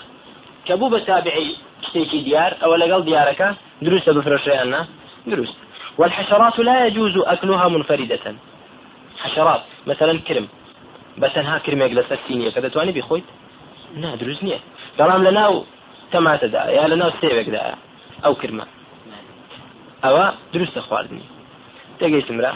کە 0.67 0.75
بوو 0.79 0.91
بە 0.93 1.01
تابعی 1.07 1.57
شتێکی 1.87 2.21
دیار 2.27 2.53
ئەوە 2.63 2.77
لەگەڵ 2.83 3.01
دیارەکە 3.09 3.49
دروستە 3.87 5.66
والحشرات 5.99 6.59
لا 6.59 6.87
يجوز 6.87 7.19
أكلها 7.19 7.69
منفردة. 7.69 8.35
حشرات 9.19 9.63
مثلا 9.87 10.19
كرم. 10.19 10.49
بەتەنها 11.23 11.57
کرمێک 11.65 11.93
لەسەر 11.99 12.19
سینیە 12.27 12.51
کە 12.55 12.61
دەتوانانی 12.65 12.97
بخۆیت 12.99 13.27
نادروست 14.03 14.43
نییە 14.47 14.61
بەڵام 14.99 15.21
لە 15.27 15.33
ناو 15.39 15.55
تەماتەدا 16.13 16.63
یا 16.79 16.85
لە 16.91 16.97
ناو 17.03 17.11
سێوێکدا 17.21 17.63
ئەو 18.25 18.35
کرمە 18.41 18.67
ئەوە 20.05 20.27
دروستە 20.55 20.81
خواردنی 20.87 21.27
لا 22.01 22.53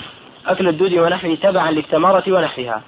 أكل 0.46 0.68
الدود 0.68 0.92
ونحوه 0.92 1.34
تبعا 1.34 1.70
للثمرة 1.70 2.24
ونحوها. 2.26 2.80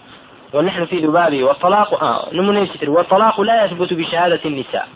ونحن 0.54 0.84
في 0.84 0.96
ذبابه 0.96 1.44
والطلاق 1.44 2.02
آه 2.02 2.28
نمونة 2.32 2.68
والطلاق 2.86 3.40
لا 3.40 3.64
يثبت 3.64 3.92
بشهادة 3.92 4.40
النساء. 4.44 4.88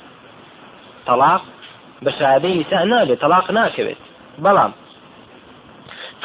طلاق 1.07 1.43
بشهادة 2.03 2.49
النساء 2.49 2.85
نابت 2.85 3.21
طلاق 3.21 3.51
ناكبت. 3.51 3.97
بلام. 4.39 4.73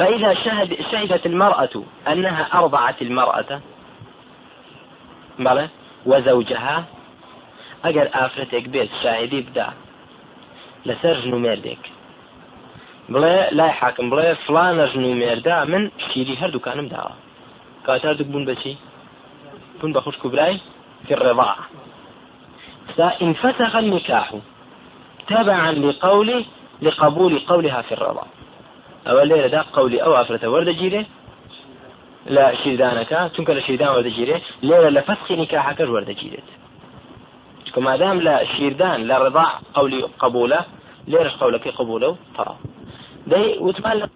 فإذا 0.01 0.33
شهد 0.33 0.77
شهدت 0.91 1.25
المرأة 1.25 1.83
أنها 2.07 2.47
أرضعت 2.53 3.01
المرأة 3.01 3.61
بلى 5.39 5.69
وزوجها 6.05 6.85
أجر 7.85 8.09
آفرتك 8.13 8.69
بيت 8.69 8.89
شاهدي 9.03 9.41
بدا 9.41 9.67
لسرج 10.85 11.27
نميردك 11.27 11.83
بڵێ 13.09 13.53
لای 13.53 13.71
حاکم 13.71 14.09
بڵێ 14.11 14.35
فلانە 14.45 14.85
ژن 14.93 15.03
و 15.05 15.13
مێردا 15.21 15.65
من 15.71 15.91
شیری 16.07 16.35
هەردووکانم 16.41 16.87
داوە 16.89 17.13
کاتار 17.85 18.13
دوک 18.13 18.27
بوون 18.27 18.45
بچی 18.45 18.77
بوون 19.79 19.93
بە 19.93 19.97
خوشک 19.97 20.25
و 20.25 20.29
برای 20.29 20.59
في 21.07 21.13
الرضاعة 21.13 21.65
فإن 22.97 23.33
فسخ 23.33 23.75
النكاح 23.75 24.33
تبعا 25.27 25.71
لقول 25.71 26.45
لقبول 26.81 27.39
قولها 27.39 27.81
في 27.81 27.91
الرضا 27.91 28.25
أو 29.07 29.19
الليلة 29.19 29.47
دا 29.47 29.61
قولي 29.61 30.03
أو 30.03 30.21
أفرة 30.21 30.47
ورد 30.47 30.69
جيري؟ 30.69 31.05
لا 32.25 32.55
شيردانك 32.63 33.31
تنكر 33.35 33.61
شيردان 33.61 33.89
ورد 33.89 34.07
جيري. 34.07 34.41
ليلة 34.63 34.89
لفسخ 34.89 35.31
نكاحك 35.31 35.79
ورد 35.79 36.09
جيري. 36.09 36.39
ما 37.77 37.97
دام 37.97 38.21
لا 38.21 38.45
شيردان 38.45 39.07
لا 39.07 39.17
رضاع 39.17 39.59
قولي 39.73 40.01
قبوله 40.19 40.65
ليرش 41.07 41.35
قولك 41.35 41.67
قبوله؟ 41.67 42.17
ترى. 42.37 42.55
دي 43.27 43.57
وتمال 43.59 44.09